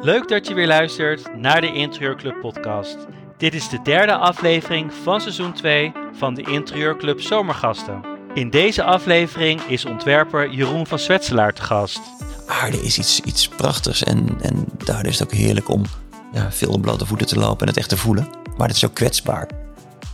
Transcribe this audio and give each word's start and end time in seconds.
Leuk 0.00 0.28
dat 0.28 0.46
je 0.46 0.54
weer 0.54 0.66
luistert 0.66 1.36
naar 1.36 1.60
de 1.60 1.72
Interieurclub 1.72 2.40
podcast. 2.40 2.96
Dit 3.36 3.54
is 3.54 3.68
de 3.68 3.82
derde 3.82 4.16
aflevering 4.16 4.92
van 4.92 5.20
seizoen 5.20 5.52
2 5.52 5.92
van 6.12 6.34
de 6.34 6.42
Interieurclub 6.42 7.20
Zomergasten. 7.20 8.00
In 8.34 8.50
deze 8.50 8.82
aflevering 8.82 9.60
is 9.60 9.84
ontwerper 9.84 10.50
Jeroen 10.50 10.86
van 10.86 10.98
Zwetselaar 10.98 11.52
te 11.52 11.62
gast. 11.62 12.00
Aarde 12.46 12.82
is 12.82 12.98
iets, 12.98 13.20
iets 13.20 13.48
prachtigs 13.48 14.02
en, 14.02 14.38
en 14.40 14.64
daar 14.84 15.06
is 15.06 15.18
het 15.18 15.28
ook 15.28 15.34
heerlijk 15.34 15.68
om 15.68 15.82
ja, 16.32 16.52
veel 16.52 16.72
op 16.72 16.82
blote 16.82 17.06
voeten 17.06 17.26
te 17.26 17.38
lopen 17.38 17.60
en 17.60 17.68
het 17.68 17.76
echt 17.76 17.88
te 17.88 17.96
voelen. 17.96 18.28
Maar 18.56 18.66
het 18.66 18.76
is 18.76 18.84
ook 18.84 18.94
kwetsbaar. 18.94 19.48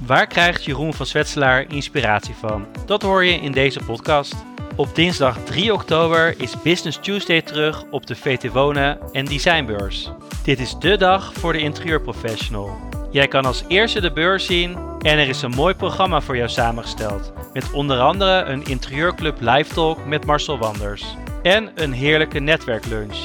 Waar 0.07 0.27
krijgt 0.27 0.64
Jeroen 0.64 0.95
van 0.95 1.07
Zwetselaar 1.07 1.73
inspiratie 1.73 2.35
van? 2.35 2.67
Dat 2.87 3.03
hoor 3.03 3.25
je 3.25 3.35
in 3.35 3.53
deze 3.53 3.80
podcast. 3.80 4.35
Op 4.77 4.95
dinsdag 4.95 5.39
3 5.45 5.73
oktober 5.73 6.41
is 6.41 6.62
Business 6.62 6.99
Tuesday 7.00 7.43
terug 7.43 7.85
op 7.90 8.07
de 8.07 8.17
VT 8.17 8.53
Wonen 8.53 8.99
en 9.13 9.25
Designbeurs. 9.25 10.11
Dit 10.44 10.61
is 10.61 10.75
de 10.79 10.96
dag 10.96 11.32
voor 11.32 11.53
de 11.53 11.58
interieurprofessional. 11.58 12.77
Jij 13.11 13.29
kan 13.29 13.44
als 13.44 13.64
eerste 13.68 14.00
de 14.00 14.13
beurs 14.13 14.46
zien 14.46 14.77
en 14.99 15.18
er 15.18 15.29
is 15.29 15.43
een 15.43 15.50
mooi 15.50 15.75
programma 15.75 16.21
voor 16.21 16.36
jou 16.36 16.49
samengesteld. 16.49 17.32
Met 17.53 17.72
onder 17.72 18.00
andere 18.00 18.43
een 18.44 18.64
interieurclub 18.64 19.40
live 19.40 19.75
talk 19.75 20.07
met 20.07 20.27
Marcel 20.27 20.58
Wanders. 20.58 21.16
En 21.43 21.71
een 21.75 21.93
heerlijke 21.93 22.39
netwerklunch. 22.39 23.18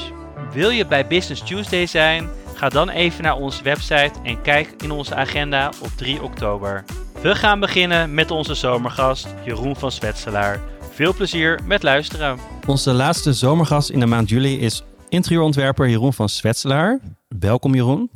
Wil 0.53 0.69
je 0.69 0.85
bij 0.85 1.07
Business 1.07 1.43
Tuesday 1.43 1.85
zijn? 1.85 2.29
Ga 2.53 2.69
dan 2.69 2.89
even 2.89 3.23
naar 3.23 3.35
onze 3.35 3.63
website 3.63 4.13
en 4.23 4.41
kijk 4.41 4.73
in 4.77 4.91
onze 4.91 5.15
agenda 5.15 5.71
op 5.81 5.89
3 5.95 6.21
oktober. 6.21 6.83
We 7.21 7.35
gaan 7.35 7.59
beginnen 7.59 8.13
met 8.13 8.31
onze 8.31 8.53
zomergast 8.53 9.27
Jeroen 9.45 9.75
van 9.75 9.91
Zwetselaar. 9.91 10.59
Veel 10.97 11.13
plezier 11.13 11.59
met 11.65 11.83
luisteren. 11.83 12.39
Onze 12.67 12.91
laatste 12.93 13.33
zomergast 13.33 13.89
in 13.89 13.99
de 13.99 14.05
maand 14.05 14.29
juli 14.29 14.59
is 14.59 14.83
interieurontwerper 15.09 15.89
Jeroen 15.89 16.13
van 16.13 16.29
Zwetselaar. 16.29 16.99
Welkom 17.27 17.75
Jeroen. 17.75 18.09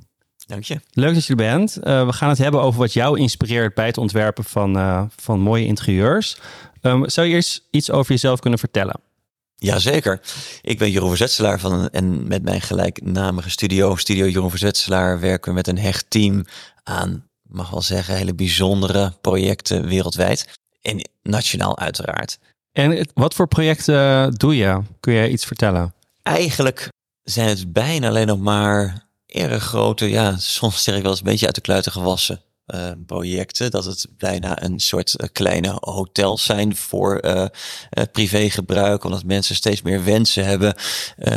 Dank 0.46 0.64
je. 0.64 0.80
Leuk 0.92 1.14
dat 1.14 1.26
je 1.26 1.30
er 1.30 1.36
bent. 1.36 1.78
Uh, 1.78 2.06
we 2.06 2.14
gaan 2.14 2.30
het 2.30 2.38
hebben 2.38 2.62
over 2.62 2.80
wat 2.80 2.94
jou 2.94 3.20
inspireert 3.20 3.74
bij 3.74 3.86
het 3.86 3.98
ontwerpen 3.98 4.44
van, 4.44 4.78
uh, 4.78 5.04
van 5.16 5.40
mooie 5.40 5.66
interieurs. 5.66 6.38
Um, 6.82 7.10
zou 7.10 7.28
je 7.28 7.34
eerst 7.34 7.68
iets 7.72 7.92
over 7.92 8.12
jezelf 8.12 8.40
kunnen 8.40 8.60
vertellen? 8.60 9.00
Jazeker. 9.56 10.22
Ik 10.62 10.78
ben 10.78 10.92
Jeroen 10.92 11.10
Verzetselaar 11.10 11.60
van 11.60 11.90
en 11.90 12.28
met 12.28 12.44
mijn 12.44 12.62
gelijknamige 12.62 13.50
studio, 13.50 13.96
Studio 13.96 14.28
Jeroen 14.28 14.50
Verzetselaar, 14.50 15.20
werken 15.20 15.50
we 15.50 15.56
met 15.56 15.68
een 15.68 15.78
hecht 15.78 16.06
team 16.10 16.46
aan, 16.84 17.28
mag 17.44 17.70
wel 17.70 17.82
zeggen, 17.82 18.16
hele 18.16 18.36
bijzondere 18.36 19.14
projecten 19.22 19.88
wereldwijd. 19.88 20.60
En 20.82 21.10
nationaal 21.24 21.78
uiteraard. 21.78 22.40
En 22.72 23.08
wat 23.14 23.34
voor 23.34 23.48
projecten 23.48 24.32
doe 24.34 24.56
je? 24.56 24.82
Kun 25.00 25.14
je 25.14 25.30
iets 25.30 25.46
vertellen? 25.46 25.94
Eigenlijk 26.24 26.90
zijn 27.24 27.48
het 27.48 27.74
bijna 27.74 28.08
alleen 28.08 28.28
nog 28.28 28.40
maar 28.40 29.08
erg 29.26 29.64
grote, 29.64 30.10
ja, 30.10 30.38
soms 30.38 30.84
zeg 30.84 30.96
ik 30.96 31.02
wel 31.02 31.12
eens 31.12 31.20
een 31.20 31.26
beetje 31.26 31.46
uit 31.46 31.56
de 31.56 31.62
kluiten 31.62 31.92
gewassen 31.92 32.42
uh, 32.68 32.92
projecten. 33.06 33.72
Dat 33.72 33.86
het 33.86 34.08
bijna 34.18 34.64
een 34.64 34.80
soort 34.80 35.16
uh, 35.18 35.28
kleine 35.32 35.78
hotels 35.80 36.44
zijn 36.44 36.76
voor 36.76 37.26
uh, 37.26 37.46
privégebruik. 38.12 39.04
Omdat 39.04 39.24
mensen 39.24 39.56
steeds 39.56 39.82
meer 39.82 40.04
wensen 40.04 40.46
hebben 40.46 40.76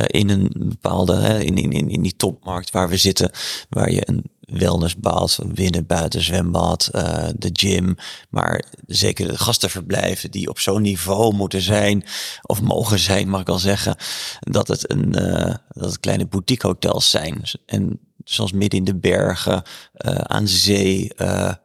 in 0.06 0.30
een 0.30 0.50
bepaalde, 0.54 1.44
in, 1.44 1.56
in, 1.56 1.90
in 1.90 2.02
die 2.02 2.16
topmarkt 2.16 2.70
waar 2.70 2.88
we 2.88 2.96
zitten. 2.96 3.30
Waar 3.68 3.90
je 3.90 4.08
een 4.08 4.24
wellnessbad, 4.58 5.38
binnen, 5.46 5.86
buiten 5.86 6.22
zwembad, 6.22 6.90
uh, 6.92 7.28
de 7.36 7.50
gym. 7.52 7.96
Maar 8.30 8.64
zeker 8.86 9.28
de 9.28 9.38
gastenverblijven 9.38 10.30
die 10.30 10.48
op 10.48 10.58
zo'n 10.58 10.82
niveau 10.82 11.34
moeten 11.34 11.60
zijn, 11.60 12.04
of 12.42 12.60
mogen 12.60 12.98
zijn, 12.98 13.28
mag 13.28 13.40
ik 13.40 13.46
wel 13.46 13.58
zeggen, 13.58 13.96
dat 14.40 14.68
het 14.68 14.90
een 14.90 15.16
uh, 15.18 15.54
dat 15.68 16.00
kleine 16.00 16.26
boutique 16.26 16.66
hotels 16.66 17.10
zijn. 17.10 17.42
En 17.66 18.00
zoals 18.24 18.52
midden 18.52 18.78
in 18.78 18.84
de 18.84 18.96
bergen, 18.96 19.62
uh, 20.06 20.14
aan 20.14 20.48
zee. 20.48 21.12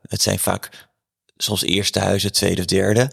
het 0.01 0.21
zijn 0.21 0.39
vaak 0.39 0.89
soms 1.37 1.63
eerste 1.63 1.99
huizen, 1.99 2.31
tweede 2.31 2.59
of 2.59 2.65
derde. 2.65 3.11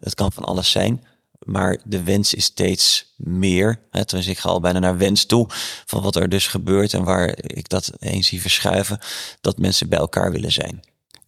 het 0.00 0.14
kan 0.14 0.32
van 0.32 0.44
alles 0.44 0.70
zijn. 0.70 1.04
Maar 1.44 1.80
de 1.84 2.02
wens 2.02 2.34
is 2.34 2.44
steeds 2.44 3.14
meer. 3.16 3.80
Hè, 3.90 4.02
dus 4.02 4.26
ik 4.26 4.38
ga 4.38 4.48
al 4.48 4.60
bijna 4.60 4.78
naar 4.78 4.98
wens 4.98 5.26
toe. 5.26 5.46
Van 5.86 6.02
wat 6.02 6.16
er 6.16 6.28
dus 6.28 6.46
gebeurt 6.46 6.94
en 6.94 7.04
waar 7.04 7.34
ik 7.42 7.68
dat 7.68 7.92
eens 7.98 8.26
zie 8.26 8.40
verschuiven. 8.40 8.98
Dat 9.40 9.58
mensen 9.58 9.88
bij 9.88 9.98
elkaar 9.98 10.32
willen 10.32 10.52
zijn. 10.52 10.80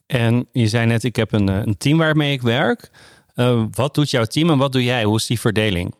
En 0.06 0.48
je 0.52 0.68
zei 0.68 0.86
net, 0.86 1.04
ik 1.04 1.16
heb 1.16 1.32
een, 1.32 1.48
eh, 1.48 1.60
een 1.64 1.76
team 1.76 1.98
waarmee 1.98 2.32
ik 2.32 2.42
werk. 2.42 2.90
Uh, 3.34 3.64
wat 3.70 3.94
doet 3.94 4.10
jouw 4.10 4.24
team 4.24 4.50
en 4.50 4.58
wat 4.58 4.72
doe 4.72 4.84
jij? 4.84 5.04
Hoe 5.04 5.16
is 5.16 5.26
die 5.26 5.40
verdeling? 5.40 5.94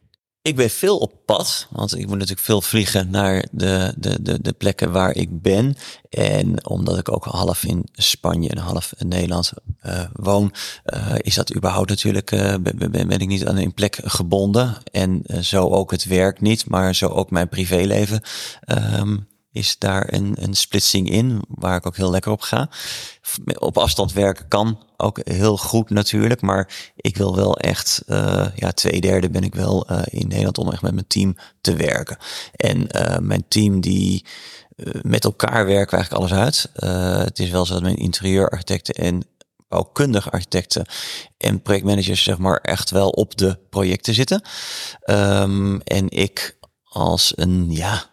Ik 0.48 0.56
ben 0.56 0.70
veel 0.70 0.98
op 0.98 1.12
pad, 1.24 1.66
want 1.70 1.96
ik 1.96 2.06
moet 2.06 2.18
natuurlijk 2.18 2.46
veel 2.46 2.60
vliegen 2.60 3.10
naar 3.10 3.46
de, 3.50 3.94
de, 3.96 4.22
de, 4.22 4.40
de 4.40 4.52
plekken 4.52 4.92
waar 4.92 5.14
ik 5.14 5.42
ben. 5.42 5.76
En 6.10 6.66
omdat 6.66 6.98
ik 6.98 7.12
ook 7.12 7.24
half 7.24 7.64
in 7.64 7.88
Spanje 7.92 8.48
en 8.48 8.58
half 8.58 8.92
in 8.98 9.08
Nederland 9.08 9.52
uh, 9.86 10.00
woon, 10.12 10.52
uh, 10.84 11.14
is 11.16 11.34
dat 11.34 11.54
überhaupt 11.54 11.88
natuurlijk, 11.88 12.30
uh, 12.30 12.54
ben, 12.60 12.90
ben, 12.90 13.10
ik 13.10 13.28
niet 13.28 13.46
aan 13.46 13.56
een 13.56 13.74
plek 13.74 14.00
gebonden. 14.04 14.76
En 14.92 15.22
zo 15.40 15.68
ook 15.68 15.90
het 15.90 16.04
werk 16.04 16.40
niet, 16.40 16.68
maar 16.68 16.94
zo 16.94 17.08
ook 17.08 17.30
mijn 17.30 17.48
privéleven. 17.48 18.22
Um, 18.98 19.26
is 19.58 19.78
daar 19.78 20.12
een, 20.12 20.36
een 20.40 20.54
splitsing 20.54 21.10
in, 21.10 21.42
waar 21.48 21.76
ik 21.76 21.86
ook 21.86 21.96
heel 21.96 22.10
lekker 22.10 22.32
op 22.32 22.40
ga. 22.40 22.68
Op 23.58 23.78
afstand 23.78 24.12
werken 24.12 24.48
kan 24.48 24.82
ook 24.96 25.18
heel 25.22 25.56
goed 25.56 25.90
natuurlijk, 25.90 26.40
maar 26.40 26.92
ik 26.96 27.16
wil 27.16 27.36
wel 27.36 27.56
echt, 27.56 28.02
uh, 28.06 28.46
ja, 28.54 28.72
twee 28.72 29.00
derde 29.00 29.30
ben 29.30 29.42
ik 29.42 29.54
wel 29.54 29.90
uh, 29.90 30.00
in 30.04 30.28
Nederland 30.28 30.58
om 30.58 30.72
echt 30.72 30.82
met 30.82 30.94
mijn 30.94 31.06
team 31.06 31.36
te 31.60 31.76
werken. 31.76 32.16
En 32.56 32.86
uh, 32.96 33.18
mijn 33.18 33.44
team 33.48 33.80
die 33.80 34.24
met 35.02 35.24
elkaar 35.24 35.66
werken 35.66 35.98
eigenlijk 35.98 36.12
alles 36.12 36.32
uit. 36.32 36.70
het 37.24 37.38
is 37.38 37.50
wel 37.50 37.66
zo 37.66 37.72
dat 37.72 37.82
mijn 37.82 37.96
interieurarchitecten 37.96 38.94
en 38.94 39.22
bouwkundige 39.68 40.30
architecten 40.30 40.86
en 41.36 41.62
projectmanagers 41.62 42.22
zeg 42.22 42.38
maar 42.38 42.56
echt 42.56 42.90
wel 42.90 43.08
op 43.08 43.36
de 43.36 43.58
projecten 43.70 44.14
zitten. 44.14 44.42
Um, 45.04 45.80
en 45.80 46.10
ik 46.10 46.58
als 46.84 47.32
een, 47.36 47.70
ja, 47.70 48.04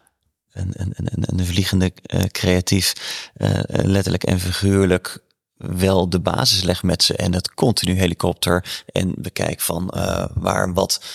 een, 0.55 0.93
een, 0.95 1.45
vliegende 1.45 1.91
uh, 2.13 2.21
creatief, 2.23 2.93
uh, 3.37 3.59
letterlijk 3.65 4.23
en 4.23 4.39
figuurlijk 4.39 5.23
wel 5.57 6.09
de 6.09 6.19
basis 6.19 6.63
leg 6.63 6.83
met 6.83 7.03
ze 7.03 7.15
en 7.15 7.33
het 7.33 7.53
continu 7.53 7.93
helikopter 7.93 8.83
en 8.85 9.13
bekijk 9.17 9.61
van 9.61 9.93
uh, 9.95 10.25
waar 10.33 10.73
wat 10.73 11.05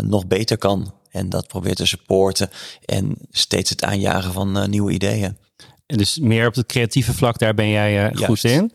nog 0.00 0.26
beter 0.26 0.58
kan 0.58 0.94
en 1.10 1.28
dat 1.28 1.46
probeert 1.46 1.76
te 1.76 1.86
supporten 1.86 2.50
en 2.84 3.16
steeds 3.30 3.70
het 3.70 3.84
aanjagen 3.84 4.32
van 4.32 4.70
nieuwe 4.70 4.92
ideeën. 4.92 5.36
En 5.86 5.96
dus 5.96 6.18
meer 6.18 6.46
op 6.46 6.54
het 6.54 6.66
creatieve 6.66 7.14
vlak, 7.14 7.38
daar 7.38 7.54
ben 7.54 7.68
jij 7.68 8.14
goed 8.14 8.44
in. 8.44 8.72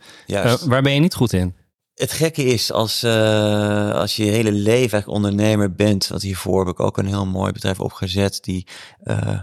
waar 0.65 0.81
ben 0.81 0.93
je 0.93 0.99
niet 0.99 1.15
goed 1.15 1.33
in? 1.33 1.55
Het 1.95 2.11
gekke 2.11 2.43
is, 2.43 2.71
als, 2.71 3.03
uh, 3.03 3.93
als 3.93 4.15
je 4.15 4.25
je 4.25 4.31
hele 4.31 4.51
leven 4.51 4.75
eigenlijk 4.75 5.07
ondernemer 5.07 5.73
bent, 5.73 6.07
want 6.07 6.21
hiervoor 6.21 6.59
heb 6.59 6.73
ik 6.73 6.79
ook 6.79 6.97
een 6.97 7.05
heel 7.05 7.25
mooi 7.25 7.51
bedrijf 7.51 7.79
opgezet, 7.79 8.43
die 8.43 8.67
uh, 9.03 9.41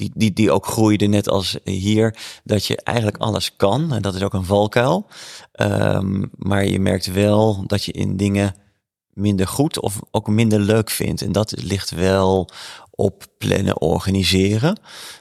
die, 0.00 0.10
die, 0.14 0.32
die 0.32 0.50
ook 0.50 0.66
groeide 0.66 1.06
net 1.06 1.28
als 1.28 1.58
hier, 1.64 2.16
dat 2.44 2.66
je 2.66 2.76
eigenlijk 2.76 3.16
alles 3.16 3.56
kan. 3.56 3.92
En 3.92 4.02
dat 4.02 4.14
is 4.14 4.22
ook 4.22 4.34
een 4.34 4.44
valkuil. 4.44 5.06
Um, 5.60 6.30
maar 6.36 6.66
je 6.66 6.80
merkt 6.80 7.12
wel 7.12 7.66
dat 7.66 7.84
je 7.84 7.92
in 7.92 8.16
dingen 8.16 8.54
minder 9.12 9.46
goed 9.46 9.80
of 9.80 10.00
ook 10.10 10.28
minder 10.28 10.60
leuk 10.60 10.90
vindt. 10.90 11.22
En 11.22 11.32
dat 11.32 11.62
ligt 11.62 11.90
wel 11.90 12.48
op 12.90 13.26
plannen, 13.38 13.80
organiseren. 13.80 14.80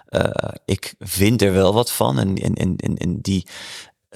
Uh, 0.09 0.23
ik 0.65 0.95
vind 0.99 1.41
er 1.41 1.53
wel 1.53 1.73
wat 1.73 1.91
van. 1.91 2.19
En, 2.19 2.35
en, 2.35 2.75
en, 2.75 2.97
en 2.97 3.21
die, 3.21 3.45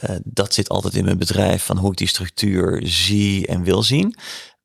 uh, 0.03 0.15
dat 0.23 0.53
zit 0.53 0.69
altijd 0.69 0.95
in 0.95 1.05
mijn 1.05 1.17
bedrijf, 1.17 1.63
van 1.63 1.77
hoe 1.77 1.91
ik 1.91 1.97
die 1.97 2.07
structuur 2.07 2.81
zie 2.85 3.47
en 3.47 3.63
wil 3.63 3.83
zien. 3.83 4.15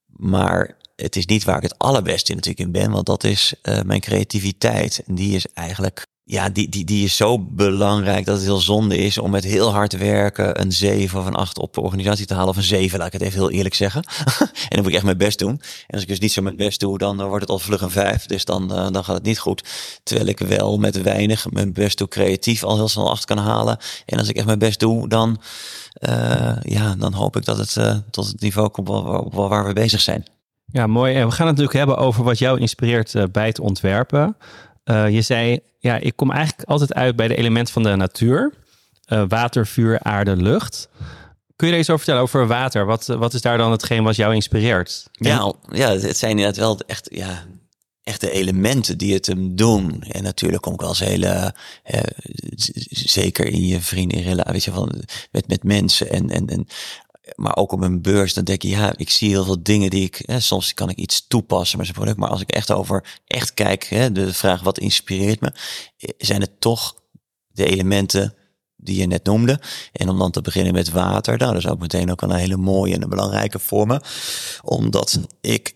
Maar 0.06 0.76
het 1.02 1.16
is 1.16 1.26
niet 1.26 1.44
waar 1.44 1.56
ik 1.56 1.62
het 1.62 1.78
allerbeste 1.78 2.34
natuurlijk 2.34 2.66
in 2.66 2.72
ben, 2.72 2.90
want 2.90 3.06
dat 3.06 3.24
is 3.24 3.54
uh, 3.62 3.80
mijn 3.82 4.00
creativiteit. 4.00 5.02
En 5.06 5.14
die 5.14 5.36
is 5.36 5.46
eigenlijk, 5.54 6.06
ja, 6.24 6.48
die, 6.48 6.68
die, 6.68 6.84
die 6.84 7.04
is 7.04 7.16
zo 7.16 7.38
belangrijk 7.38 8.24
dat 8.24 8.36
het 8.36 8.44
heel 8.44 8.60
zonde 8.60 8.96
is 8.96 9.18
om 9.18 9.30
met 9.30 9.44
heel 9.44 9.72
hard 9.72 9.96
werken 9.96 10.60
een 10.60 10.72
7 10.72 11.20
of 11.20 11.26
een 11.26 11.34
8 11.34 11.58
op 11.58 11.74
de 11.74 11.80
organisatie 11.80 12.26
te 12.26 12.34
halen. 12.34 12.48
Of 12.48 12.56
een 12.56 12.62
7, 12.62 12.98
laat 12.98 13.06
ik 13.06 13.12
het 13.12 13.22
even 13.22 13.38
heel 13.38 13.50
eerlijk 13.50 13.74
zeggen. 13.74 14.02
en 14.38 14.68
dan 14.68 14.78
moet 14.78 14.88
ik 14.88 14.94
echt 14.94 15.04
mijn 15.04 15.16
best 15.18 15.38
doen. 15.38 15.60
En 15.86 15.94
als 15.94 16.02
ik 16.02 16.08
dus 16.08 16.18
niet 16.18 16.32
zo 16.32 16.42
mijn 16.42 16.56
best 16.56 16.80
doe, 16.80 16.98
dan 16.98 17.24
wordt 17.24 17.40
het 17.40 17.50
al 17.50 17.58
vlug 17.58 17.80
een 17.80 17.90
5. 17.90 18.26
Dus 18.26 18.44
dan, 18.44 18.62
uh, 18.62 18.90
dan 18.90 19.04
gaat 19.04 19.16
het 19.16 19.24
niet 19.24 19.38
goed. 19.38 19.64
Terwijl 20.02 20.28
ik 20.28 20.38
wel 20.38 20.78
met 20.78 21.02
weinig 21.02 21.50
mijn 21.50 21.72
best 21.72 21.98
doe 21.98 22.08
creatief 22.08 22.64
al 22.64 22.76
heel 22.76 22.88
snel 22.88 23.10
8 23.10 23.24
kan 23.24 23.38
halen. 23.38 23.78
En 24.06 24.18
als 24.18 24.28
ik 24.28 24.36
echt 24.36 24.46
mijn 24.46 24.58
best 24.58 24.80
doe, 24.80 25.08
dan, 25.08 25.40
ja, 26.62 26.94
dan 26.98 27.12
hoop 27.12 27.36
ik 27.36 27.44
dat 27.44 27.58
het 27.58 28.02
tot 28.10 28.26
het 28.26 28.40
niveau 28.40 28.68
komt 28.68 28.88
waar 29.32 29.66
we 29.66 29.72
bezig 29.72 30.00
zijn. 30.00 30.24
Ja, 30.72 30.86
mooi. 30.86 31.14
En 31.14 31.26
we 31.26 31.32
gaan 31.32 31.46
het 31.46 31.56
natuurlijk 31.56 31.86
hebben 31.86 31.96
over 31.96 32.24
wat 32.24 32.38
jou 32.38 32.60
inspireert 32.60 33.14
uh, 33.14 33.22
bij 33.32 33.46
het 33.46 33.60
ontwerpen. 33.60 34.36
Uh, 34.84 35.08
je 35.10 35.22
zei, 35.22 35.60
ja, 35.78 35.96
ik 35.96 36.16
kom 36.16 36.30
eigenlijk 36.30 36.68
altijd 36.68 36.94
uit 36.94 37.16
bij 37.16 37.28
de 37.28 37.36
elementen 37.36 37.72
van 37.72 37.82
de 37.82 37.96
natuur. 37.96 38.52
Uh, 39.08 39.22
water, 39.28 39.66
vuur, 39.66 40.02
aarde, 40.02 40.36
lucht. 40.36 40.88
Kun 41.56 41.66
je 41.66 41.72
er 41.72 41.78
eens 41.78 41.90
over 41.90 42.04
vertellen 42.04 42.22
over 42.22 42.46
water? 42.46 42.86
Wat, 42.86 43.06
wat 43.06 43.34
is 43.34 43.40
daar 43.40 43.58
dan 43.58 43.70
hetgeen 43.70 44.04
wat 44.04 44.16
jou 44.16 44.34
inspireert? 44.34 45.08
Ja, 45.12 45.52
ja, 45.70 45.90
het 45.90 46.16
zijn 46.16 46.30
inderdaad 46.30 46.56
wel 46.56 46.80
echt, 46.86 47.08
ja, 47.12 47.44
echt 48.02 48.20
de 48.20 48.30
elementen 48.30 48.98
die 48.98 49.14
het 49.14 49.26
hem 49.26 49.56
doen. 49.56 50.02
En 50.02 50.22
natuurlijk 50.22 50.62
kom 50.62 50.72
ik 50.72 50.80
wel 50.80 50.88
eens 50.88 50.98
hele, 50.98 51.54
eh, 51.82 52.00
zeker 52.88 53.46
in 53.46 53.66
je 53.66 53.80
vrienden 53.80 54.24
in 54.24 54.42
weet 54.44 54.64
je, 54.64 54.70
van, 54.70 55.04
met, 55.30 55.48
met 55.48 55.62
mensen 55.62 56.10
en, 56.10 56.30
en, 56.30 56.46
en 56.46 56.66
maar 57.34 57.56
ook 57.56 57.72
op 57.72 57.80
een 57.80 58.02
beurs, 58.02 58.34
dan 58.34 58.44
denk 58.44 58.62
je, 58.62 58.68
ja, 58.68 58.92
ik 58.96 59.10
zie 59.10 59.28
heel 59.28 59.44
veel 59.44 59.62
dingen 59.62 59.90
die 59.90 60.04
ik, 60.04 60.22
hè, 60.26 60.40
soms 60.40 60.74
kan 60.74 60.90
ik 60.90 60.96
iets 60.96 61.26
toepassen 61.26 61.76
met 61.78 61.86
zijn 61.86 61.98
product, 61.98 62.20
maar 62.20 62.30
als 62.30 62.40
ik 62.40 62.50
echt 62.50 62.70
over, 62.70 63.18
echt 63.26 63.54
kijk, 63.54 63.84
hè, 63.84 64.12
de 64.12 64.34
vraag 64.34 64.62
wat 64.62 64.78
inspireert 64.78 65.40
me, 65.40 65.52
eh, 65.96 66.08
zijn 66.18 66.40
het 66.40 66.60
toch 66.60 66.94
de 67.48 67.64
elementen 67.64 68.34
die 68.76 68.98
je 68.98 69.06
net 69.06 69.24
noemde. 69.24 69.60
En 69.92 70.08
om 70.08 70.18
dan 70.18 70.30
te 70.30 70.40
beginnen 70.40 70.72
met 70.72 70.90
water, 70.90 71.38
nou, 71.38 71.52
dat 71.52 71.62
is 71.62 71.68
ook 71.68 71.78
meteen 71.78 72.10
ook 72.10 72.22
een 72.22 72.32
hele 72.32 72.56
mooie 72.56 72.94
en 72.94 73.02
een 73.02 73.08
belangrijke 73.08 73.58
voor 73.58 73.86
me. 73.86 74.00
Omdat 74.62 75.20
ik 75.40 75.74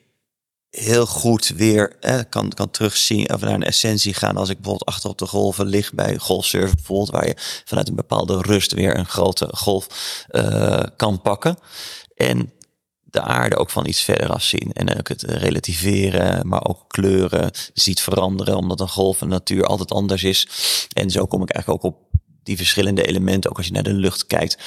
heel 0.73 1.07
goed 1.07 1.49
weer 1.49 1.97
eh, 2.01 2.19
kan, 2.29 2.49
kan 2.49 2.71
terugzien 2.71 3.33
of 3.33 3.41
naar 3.41 3.55
een 3.55 3.63
essentie 3.63 4.15
gaan 4.15 4.37
als 4.37 4.49
ik 4.49 4.57
bijvoorbeeld 4.57 4.89
achter 4.89 5.11
op 5.11 5.19
de 5.19 5.27
golven 5.27 5.67
lig 5.67 5.93
bij 5.93 6.17
golfsurfen 6.17 6.77
bijvoorbeeld, 6.77 7.11
waar 7.11 7.27
je 7.27 7.35
vanuit 7.65 7.89
een 7.89 7.95
bepaalde 7.95 8.41
rust 8.41 8.73
weer 8.73 8.97
een 8.97 9.07
grote 9.07 9.49
golf 9.53 9.87
uh, 10.31 10.81
kan 10.97 11.21
pakken. 11.23 11.59
En 12.15 12.53
de 13.05 13.21
aarde 13.21 13.57
ook 13.57 13.71
van 13.71 13.87
iets 13.87 14.01
verder 14.01 14.31
afzien. 14.31 14.73
En 14.73 14.99
ook 14.99 15.09
het 15.09 15.23
relativeren, 15.23 16.49
maar 16.49 16.65
ook 16.65 16.85
kleuren 16.89 17.51
ziet 17.75 18.01
veranderen, 18.01 18.57
omdat 18.57 18.81
een 18.81 18.89
golf 18.89 19.19
de 19.19 19.27
natuur 19.27 19.65
altijd 19.65 19.93
anders 19.93 20.25
is. 20.25 20.49
En 20.93 21.11
zo 21.11 21.27
kom 21.27 21.43
ik 21.43 21.51
eigenlijk 21.51 21.85
ook 21.85 21.93
op 21.93 22.01
die 22.43 22.57
verschillende 22.57 23.03
elementen, 23.03 23.51
ook 23.51 23.57
als 23.57 23.67
je 23.67 23.73
naar 23.73 23.83
de 23.83 23.93
lucht 23.93 24.27
kijkt. 24.27 24.59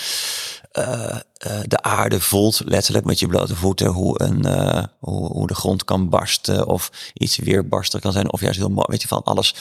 Uh, 0.78 1.18
de 1.66 1.82
aarde 1.82 2.20
voelt 2.20 2.62
letterlijk 2.66 3.06
met 3.06 3.20
je 3.20 3.28
blote 3.28 3.56
voeten 3.56 3.88
hoe, 3.88 4.24
een, 4.24 4.46
uh, 4.46 4.84
hoe, 5.00 5.48
de 5.48 5.56
grond 5.56 5.84
kan 5.84 6.10
barsten 6.10 6.68
of 6.68 7.12
iets 7.14 7.38
weer 7.38 7.68
barsten 7.68 8.00
kan 8.00 8.12
zijn 8.12 8.32
of 8.32 8.42
juist 8.42 8.58
heel 8.58 8.70
mooi, 8.70 8.86
weet 8.90 9.02
je 9.02 9.08
van 9.08 9.24
alles 9.24 9.56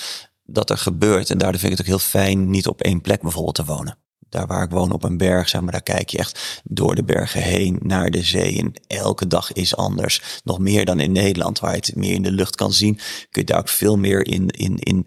dat 0.45 0.71
er 0.71 0.79
gebeurt. 0.79 1.31
En 1.31 1.39
daardoor 1.39 1.61
vind 1.61 1.73
ik 1.73 1.79
het 1.79 1.87
ook 1.87 1.93
heel 1.93 2.09
fijn 2.09 2.51
niet 2.51 2.67
op 2.67 2.81
één 2.81 3.01
plek 3.01 3.23
bijvoorbeeld 3.23 3.55
te 3.55 3.65
wonen. 3.65 3.99
Daar 4.29 4.47
waar 4.47 4.63
ik 4.63 4.71
woon 4.71 4.93
op 4.93 5.05
een 5.05 5.17
berg, 5.17 5.49
zeg 5.49 5.61
maar, 5.61 5.73
daar 5.73 5.83
kijk 5.83 6.09
je 6.09 6.19
echt 6.19 6.63
door 6.65 6.95
de 6.95 7.05
bergen 7.05 7.43
heen 7.43 7.79
naar 7.83 8.11
de 8.11 8.23
zee. 8.23 8.59
En 8.59 8.73
elke 8.87 9.27
dag 9.27 9.53
is 9.53 9.77
anders. 9.77 10.41
Nog 10.45 10.59
meer 10.59 10.85
dan 10.85 11.01
in 11.01 11.13
Nederland, 11.13 11.59
waar 11.59 11.71
je 11.71 11.77
het 11.77 11.97
meer 11.97 12.15
in 12.15 12.23
de 12.23 12.33
lucht 12.33 12.57
kan 12.57 12.73
zien, 12.73 12.95
kun 13.31 13.43
je 13.43 13.45
daar 13.45 13.59
ook 13.59 13.69
veel 13.69 13.97
meer 13.97 14.27
in, 14.27 14.49
in, 14.49 14.79
in 14.79 15.07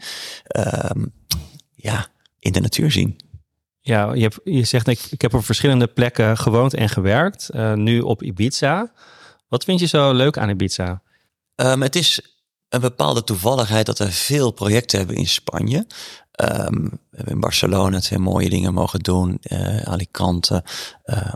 um, 0.91 1.13
ja, 1.75 2.07
in 2.39 2.51
de 2.51 2.59
natuur 2.59 2.91
zien. 2.91 3.19
Ja, 3.87 4.13
je, 4.13 4.21
hebt, 4.21 4.39
je 4.43 4.63
zegt 4.63 4.87
ik, 4.87 4.99
ik 5.09 5.21
heb 5.21 5.33
op 5.33 5.45
verschillende 5.45 5.87
plekken 5.87 6.37
gewoond 6.37 6.73
en 6.73 6.89
gewerkt. 6.89 7.49
Uh, 7.53 7.73
nu 7.73 7.99
op 7.99 8.23
Ibiza. 8.23 8.91
Wat 9.47 9.63
vind 9.63 9.79
je 9.79 9.85
zo 9.85 10.13
leuk 10.13 10.37
aan 10.37 10.49
Ibiza? 10.49 11.01
Um, 11.55 11.81
het 11.81 11.95
is 11.95 12.37
een 12.69 12.81
bepaalde 12.81 13.23
toevalligheid 13.23 13.85
dat 13.85 13.97
we 13.97 14.11
veel 14.11 14.51
projecten 14.51 14.97
hebben 14.97 15.15
in 15.15 15.27
Spanje. 15.27 15.77
Um, 15.77 16.89
we 17.09 17.15
hebben 17.15 17.33
in 17.33 17.39
Barcelona 17.39 17.99
twee 17.99 18.19
mooie 18.19 18.49
dingen 18.49 18.73
mogen 18.73 18.99
doen. 18.99 19.39
Uh, 19.41 19.81
Alicante, 19.81 20.63
uh, 21.05 21.33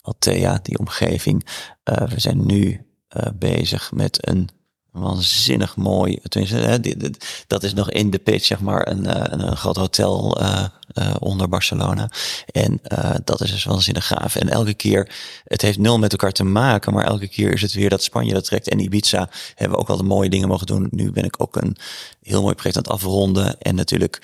Altea, 0.00 0.58
die 0.62 0.78
omgeving. 0.78 1.46
We 1.84 2.20
zijn 2.20 2.46
nu 2.46 2.86
bezig 3.34 3.92
met 3.92 4.28
een 4.28 4.48
waanzinnig 4.96 5.76
mooi. 5.76 6.18
Tenminste, 6.22 7.10
dat 7.46 7.62
is 7.62 7.74
nog 7.74 7.90
in 7.90 8.10
de 8.10 8.18
pitch, 8.18 8.44
zeg 8.44 8.60
maar, 8.60 8.88
een, 8.88 9.06
eh, 9.06 9.22
een, 9.26 9.56
groot 9.56 9.76
hotel 9.76 10.40
uh, 10.40 10.64
uh, 10.94 11.14
onder 11.18 11.48
Barcelona. 11.48 12.10
En 12.52 12.80
dat 13.24 13.40
is 13.40 13.50
dus 13.50 13.64
waanzinnig 13.64 14.06
gaaf. 14.06 14.36
En 14.36 14.48
elke 14.48 14.74
keer, 14.74 15.14
het 15.44 15.62
heeft 15.62 15.78
nul 15.78 15.98
met 15.98 16.12
elkaar 16.12 16.32
te 16.32 16.44
maken, 16.44 16.92
maar 16.92 17.04
elke 17.04 17.28
keer 17.28 17.52
is 17.52 17.62
het 17.62 17.72
weer 17.72 17.90
dat 17.90 18.02
Spanje 18.02 18.32
dat 18.32 18.44
trekt. 18.44 18.68
En 18.68 18.80
Ibiza 18.80 19.28
hebben 19.54 19.78
we 19.78 19.88
ook 19.88 19.98
de 19.98 20.04
mooie 20.04 20.30
dingen 20.30 20.48
mogen 20.48 20.66
doen. 20.66 20.88
Nu 20.90 21.12
ben 21.12 21.24
ik 21.24 21.34
ook 21.38 21.56
een 21.56 21.76
heel 22.22 22.42
mooi 22.42 22.54
project 22.54 22.76
aan 22.76 22.82
het 22.82 22.92
afronden. 22.92 23.60
En 23.60 23.74
natuurlijk 23.74 24.22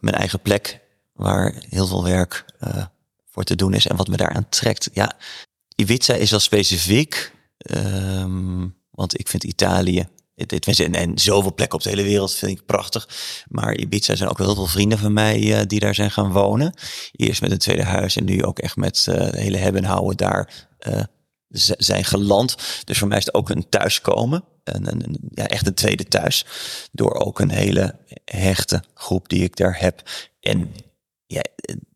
mijn 0.00 0.16
eigen 0.16 0.40
plek, 0.40 0.80
waar 1.12 1.54
heel 1.68 1.86
veel 1.86 2.04
werk 2.04 2.44
voor 3.30 3.44
te 3.44 3.56
doen 3.56 3.74
is. 3.74 3.86
En 3.86 3.96
wat 3.96 4.08
me 4.08 4.16
daaraan 4.16 4.48
trekt. 4.48 4.90
Ja, 4.92 5.12
Ibiza 5.76 6.14
is 6.14 6.32
al 6.32 6.40
specifiek. 6.40 7.32
Um, 7.70 8.81
want 8.92 9.18
ik 9.18 9.28
vind 9.28 9.44
Italië, 9.44 10.06
en, 10.34 11.18
zoveel 11.18 11.54
plekken 11.54 11.78
op 11.78 11.84
de 11.84 11.90
hele 11.90 12.02
wereld 12.02 12.34
vind 12.34 12.58
ik 12.58 12.66
prachtig. 12.66 13.08
Maar 13.48 13.76
Ibiza 13.76 14.14
zijn 14.14 14.30
ook 14.30 14.38
heel 14.38 14.54
veel 14.54 14.66
vrienden 14.66 14.98
van 14.98 15.12
mij 15.12 15.40
uh, 15.40 15.60
die 15.66 15.80
daar 15.80 15.94
zijn 15.94 16.10
gaan 16.10 16.32
wonen. 16.32 16.74
Eerst 17.12 17.40
met 17.40 17.50
een 17.50 17.58
tweede 17.58 17.84
huis 17.84 18.16
en 18.16 18.24
nu 18.24 18.44
ook 18.44 18.58
echt 18.58 18.76
met 18.76 19.06
uh, 19.08 19.30
hele 19.30 19.56
hebben 19.56 19.82
en 19.82 19.90
houden 19.90 20.16
daar 20.16 20.68
uh, 20.88 21.02
zijn 21.78 22.04
geland. 22.04 22.56
Dus 22.84 22.98
voor 22.98 23.08
mij 23.08 23.18
is 23.18 23.24
het 23.24 23.34
ook 23.34 23.50
een 23.50 23.68
thuiskomen. 23.68 24.44
Een, 24.64 24.86
een, 24.92 25.18
ja, 25.34 25.46
echt 25.46 25.66
een 25.66 25.74
tweede 25.74 26.04
thuis. 26.04 26.46
Door 26.92 27.14
ook 27.14 27.40
een 27.40 27.50
hele 27.50 27.96
hechte 28.24 28.84
groep 28.94 29.28
die 29.28 29.42
ik 29.42 29.56
daar 29.56 29.80
heb. 29.80 30.02
En 30.40 30.74
ja, 31.26 31.42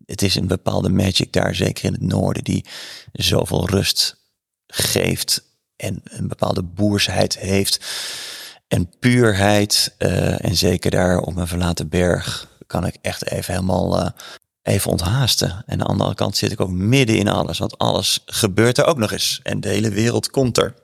het 0.06 0.22
is 0.22 0.34
een 0.34 0.46
bepaalde 0.46 0.88
magic 0.88 1.32
daar, 1.32 1.54
zeker 1.54 1.84
in 1.84 1.92
het 1.92 2.02
noorden, 2.02 2.44
die 2.44 2.64
zoveel 3.12 3.68
rust 3.68 4.16
geeft 4.66 5.45
en 5.76 6.00
een 6.04 6.28
bepaalde 6.28 6.62
boersheid 6.62 7.38
heeft. 7.38 7.84
En 8.68 8.90
puurheid. 8.98 9.94
Uh, 9.98 10.44
en 10.44 10.56
zeker 10.56 10.90
daar 10.90 11.18
op 11.18 11.36
een 11.36 11.46
verlaten 11.46 11.88
berg 11.88 12.48
kan 12.66 12.86
ik 12.86 12.96
echt 13.00 13.30
even 13.30 13.54
helemaal 13.54 14.00
uh, 14.00 14.08
even 14.62 14.90
onthaasten. 14.90 15.50
En 15.50 15.62
aan 15.66 15.78
de 15.78 15.84
andere 15.84 16.14
kant 16.14 16.36
zit 16.36 16.52
ik 16.52 16.60
ook 16.60 16.70
midden 16.70 17.16
in 17.16 17.28
alles. 17.28 17.58
Want 17.58 17.78
alles 17.78 18.22
gebeurt 18.26 18.78
er 18.78 18.84
ook 18.84 18.98
nog 18.98 19.12
eens. 19.12 19.40
En 19.42 19.60
de 19.60 19.68
hele 19.68 19.90
wereld 19.90 20.30
komt 20.30 20.58
er. 20.58 20.74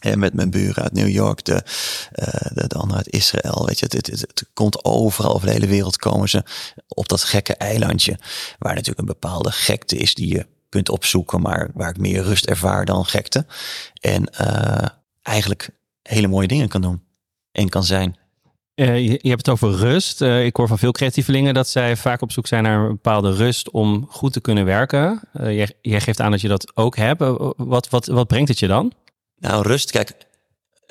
En 0.00 0.18
met 0.18 0.34
mijn 0.34 0.50
buren 0.50 0.82
uit 0.82 0.92
New 0.92 1.08
York, 1.08 1.44
de, 1.44 1.52
uh, 1.52 2.26
de, 2.54 2.68
de 2.68 2.74
andere 2.74 2.98
uit 2.98 3.12
Israël. 3.12 3.66
Weet 3.66 3.78
je, 3.78 3.86
het, 3.88 4.06
het, 4.06 4.44
komt 4.54 4.84
overal 4.84 5.34
over 5.34 5.46
de 5.46 5.52
hele 5.52 5.66
wereld 5.66 5.96
komen 5.96 6.28
ze 6.28 6.42
op 6.88 7.08
dat 7.08 7.22
gekke 7.22 7.54
eilandje. 7.54 8.18
Waar 8.58 8.72
natuurlijk 8.74 9.00
een 9.00 9.14
bepaalde 9.20 9.50
gekte 9.50 9.96
is 9.96 10.14
die 10.14 10.28
je 10.28 10.46
kunt 10.74 10.88
opzoeken, 10.88 11.40
maar 11.40 11.70
waar 11.74 11.90
ik 11.90 11.98
meer 11.98 12.22
rust 12.22 12.46
ervaar 12.46 12.84
dan 12.84 13.04
gekte. 13.04 13.46
En 14.00 14.28
uh, 14.40 14.88
eigenlijk 15.22 15.70
hele 16.02 16.26
mooie 16.26 16.48
dingen 16.48 16.68
kan 16.68 16.80
doen 16.80 17.02
en 17.52 17.68
kan 17.68 17.84
zijn. 17.84 18.16
Uh, 18.74 18.96
je, 18.96 19.18
je, 19.22 19.28
hebt 19.28 19.46
het 19.46 19.48
over 19.48 19.70
rust. 19.70 20.20
Uh, 20.20 20.44
ik 20.44 20.56
hoor 20.56 20.68
van 20.68 20.78
veel 20.78 20.92
creatievelingen 20.92 21.54
dat 21.54 21.68
zij 21.68 21.96
vaak 21.96 22.22
op 22.22 22.32
zoek 22.32 22.46
zijn 22.46 22.62
naar 22.62 22.80
een 22.80 22.88
bepaalde 22.88 23.34
rust 23.34 23.70
om 23.70 24.06
goed 24.10 24.32
te 24.32 24.40
kunnen 24.40 24.64
werken. 24.64 25.20
jij, 25.32 25.72
jij, 25.80 26.00
geeft 26.00 26.20
aan 26.20 26.30
dat 26.30 26.40
je 26.40 26.48
dat 26.48 26.76
ook 26.76 26.96
hebt. 26.96 27.20
wat, 27.56 27.88
wat, 27.88 28.06
wat 28.06 28.26
brengt 28.26 28.48
het 28.48 28.58
je 28.58 28.66
dan? 28.66 28.92
Nou, 29.38 29.62
rust. 29.62 29.90
Kijk, 29.90 30.16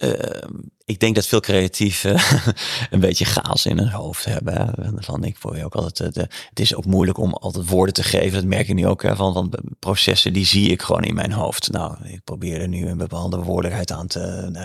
Ehm, 0.03 0.53
ik 0.85 0.99
denk 0.99 1.15
dat 1.15 1.25
veel 1.25 1.39
creatieven 1.39 2.19
een 2.91 2.99
beetje 2.99 3.25
chaos 3.25 3.65
in 3.65 3.77
hun 3.77 3.89
hoofd 3.89 4.25
hebben. 4.25 4.73
Van, 4.95 5.23
ik 5.23 5.37
je 5.41 5.65
ook 5.65 5.75
altijd, 5.75 6.17
eh, 6.17 6.23
het 6.49 6.59
is 6.59 6.75
ook 6.75 6.85
moeilijk 6.85 7.17
om 7.17 7.33
altijd 7.33 7.69
woorden 7.69 7.93
te 7.93 8.03
geven. 8.03 8.33
Dat 8.33 8.49
merk 8.49 8.67
ik 8.67 8.75
nu 8.75 8.87
ook. 8.87 9.03
Hè, 9.03 9.15
van, 9.15 9.33
van 9.33 9.53
processen 9.79 10.33
die 10.33 10.45
zie 10.45 10.69
ik 10.69 10.81
gewoon 10.81 11.03
in 11.03 11.15
mijn 11.15 11.31
hoofd. 11.31 11.71
Nou, 11.71 11.95
ik 12.03 12.23
probeer 12.23 12.61
er 12.61 12.67
nu 12.67 12.87
een 12.87 12.97
bepaalde 12.97 13.37
woordelijkheid 13.37 13.91
aan 13.91 14.07
te. 14.07 14.49
Uh, 14.53 14.61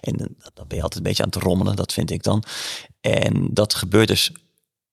en 0.00 0.36
dat 0.54 0.68
ben 0.68 0.76
je 0.76 0.82
altijd 0.82 0.94
een 0.94 1.02
beetje 1.02 1.22
aan 1.22 1.28
het 1.28 1.42
rommelen, 1.42 1.76
dat 1.76 1.92
vind 1.92 2.10
ik 2.10 2.22
dan. 2.22 2.42
En 3.00 3.48
dat 3.50 3.74
gebeurt 3.74 4.08
dus 4.08 4.32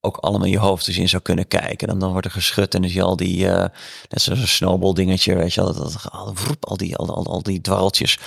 ook 0.02 0.18
allemaal 0.18 0.46
in 0.46 0.52
je 0.52 0.60
hoofd 0.60 0.86
dus 0.86 0.98
in 0.98 1.10
zou 1.10 1.22
kunnen 1.22 1.48
kijken. 1.48 1.88
Dan, 1.88 2.00
dan 2.00 2.12
wordt 2.12 2.26
er 2.26 2.32
geschud 2.32 2.76
en 2.76 2.82
dus 2.82 2.94
je 2.94 3.02
al 3.02 3.16
die, 3.16 3.46
net 3.46 3.72
zoals 4.10 4.40
een 4.40 4.48
snowball 4.48 4.94
dingetje, 4.94 5.36
weet 5.36 5.54
je, 5.54 5.62
dat, 5.62 5.76
dat, 5.76 6.12
al, 6.12 6.34
al, 6.60 6.78
die, 6.78 6.96
al, 6.96 7.16
al, 7.16 7.26
al 7.26 7.44
die 7.44 7.62
dwarreltjes. 7.62 8.20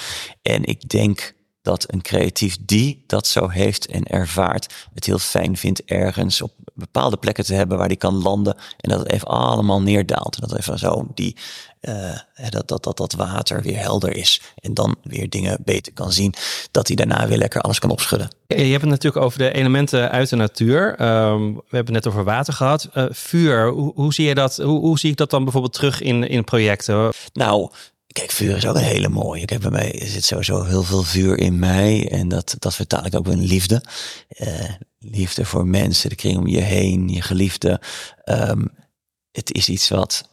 En 0.42 0.64
ik 0.64 0.88
denk 0.88 1.34
dat 1.62 1.92
een 1.92 2.02
creatief 2.02 2.56
die 2.60 3.04
dat 3.06 3.26
zo 3.26 3.48
heeft 3.48 3.86
en 3.86 4.04
ervaart, 4.04 4.74
het 4.94 5.06
heel 5.06 5.18
fijn 5.18 5.56
vindt 5.56 5.84
ergens 5.84 6.42
op 6.42 6.52
bepaalde 6.74 7.16
plekken 7.16 7.44
te 7.44 7.54
hebben 7.54 7.78
waar 7.78 7.88
die 7.88 7.96
kan 7.96 8.22
landen 8.22 8.56
en 8.76 8.90
dat 8.90 8.98
het 8.98 9.12
even 9.12 9.28
allemaal 9.28 9.82
neerdaalt. 9.82 10.34
En 10.34 10.48
dat 10.48 10.58
even 10.58 10.78
zo 10.78 11.08
die, 11.14 11.36
uh, 11.80 12.18
dat, 12.50 12.68
dat, 12.68 12.82
dat 12.82 12.96
dat 12.96 13.12
water 13.12 13.62
weer 13.62 13.78
helder 13.78 14.16
is 14.16 14.40
en 14.54 14.74
dan 14.74 14.96
weer 15.02 15.28
dingen 15.28 15.58
beter 15.64 15.92
kan 15.92 16.12
zien, 16.12 16.34
dat 16.70 16.86
hij 16.86 16.96
daarna 16.96 17.28
weer 17.28 17.38
lekker 17.38 17.60
alles 17.60 17.78
kan 17.78 17.90
opschudden. 17.90 18.30
Je 18.46 18.56
hebt 18.56 18.80
het 18.80 18.90
natuurlijk 18.90 19.24
over 19.24 19.38
de 19.38 19.52
elementen 19.52 20.10
uit 20.10 20.28
de 20.28 20.36
natuur. 20.36 20.90
Um, 20.90 21.54
we 21.54 21.76
hebben 21.76 21.94
het 21.94 22.04
net 22.04 22.06
over 22.06 22.24
water 22.24 22.52
gehad. 22.52 22.88
Uh, 22.94 23.04
vuur, 23.10 23.68
hoe, 23.68 23.92
hoe, 23.94 24.14
zie 24.14 24.26
je 24.26 24.34
dat? 24.34 24.56
Hoe, 24.56 24.80
hoe 24.80 24.98
zie 24.98 25.10
ik 25.10 25.16
dat 25.16 25.30
dan 25.30 25.42
bijvoorbeeld 25.42 25.72
terug 25.72 26.00
in, 26.00 26.28
in 26.28 26.44
projecten? 26.44 27.12
Nou, 27.32 27.70
Kijk, 28.12 28.30
vuur 28.30 28.56
is 28.56 28.66
ook 28.66 28.76
een 28.76 28.82
hele 28.82 29.08
mooie. 29.08 29.42
Heb 29.46 29.60
bij 29.60 29.70
mij 29.70 30.02
zit 30.04 30.24
sowieso 30.24 30.64
heel 30.64 30.82
veel 30.82 31.02
vuur 31.02 31.38
in 31.38 31.58
mij. 31.58 32.10
En 32.10 32.28
dat, 32.28 32.54
dat 32.58 32.74
vertaal 32.74 33.06
ik 33.06 33.14
ook 33.14 33.26
in 33.26 33.42
liefde. 33.42 33.84
Uh, 34.28 34.70
liefde 34.98 35.44
voor 35.44 35.66
mensen, 35.66 36.08
de 36.08 36.16
kring 36.16 36.38
om 36.38 36.46
je 36.46 36.60
heen, 36.60 37.08
je 37.08 37.22
geliefde. 37.22 37.80
Um, 38.24 38.70
het 39.30 39.52
is 39.52 39.68
iets 39.68 39.88
wat 39.88 40.28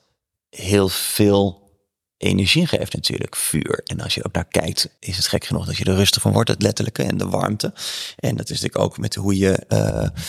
heel 0.50 0.90
veel 0.90 1.70
energie 2.18 2.68
geeft 2.68 2.94
natuurlijk, 2.94 3.36
vuur. 3.36 3.82
En 3.84 4.00
als 4.00 4.16
je 4.16 4.26
ook 4.26 4.34
naar 4.34 4.48
kijkt, 4.48 4.90
is 5.00 5.18
het 5.18 5.28
gek 5.28 5.46
genoeg 5.46 5.66
dat 5.66 5.78
je 5.78 5.86
er 5.86 5.96
rustig 5.96 6.22
van 6.22 6.32
wordt, 6.32 6.50
het 6.50 6.62
letterlijke 6.62 7.04
en 7.04 7.18
de 7.18 7.28
warmte. 7.28 7.74
En 8.16 8.36
dat 8.36 8.50
is 8.50 8.62
natuurlijk 8.62 8.84
ook 8.84 8.98
met 8.98 9.16
hoe 9.16 9.38
je, 9.38 9.66
uh, 9.70 10.22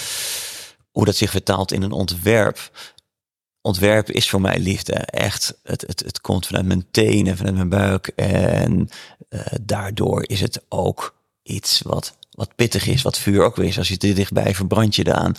hoe 0.90 1.04
dat 1.04 1.16
zich 1.16 1.30
vertaalt 1.30 1.72
in 1.72 1.82
een 1.82 1.92
ontwerp 1.92 2.70
ontwerpen 3.62 4.14
is 4.14 4.30
voor 4.30 4.40
mij 4.40 4.58
liefde. 4.58 4.92
Echt, 4.94 5.54
het, 5.62 5.84
het, 5.86 6.00
het 6.00 6.20
komt 6.20 6.46
vanuit 6.46 6.66
mijn 6.66 6.86
tenen, 6.90 7.36
vanuit 7.36 7.54
mijn 7.54 7.68
buik. 7.68 8.06
En 8.16 8.88
uh, 9.30 9.40
daardoor 9.62 10.24
is 10.26 10.40
het 10.40 10.62
ook 10.68 11.14
iets 11.42 11.80
wat, 11.80 12.16
wat 12.30 12.54
pittig 12.54 12.86
is, 12.86 13.02
wat 13.02 13.18
vuur 13.18 13.42
ook 13.42 13.56
weer 13.56 13.66
is. 13.66 13.78
Als 13.78 13.88
je 13.88 13.98
er 13.98 14.14
dichtbij 14.14 14.54
verbrand 14.54 14.94
je 14.94 15.06
eraan. 15.06 15.34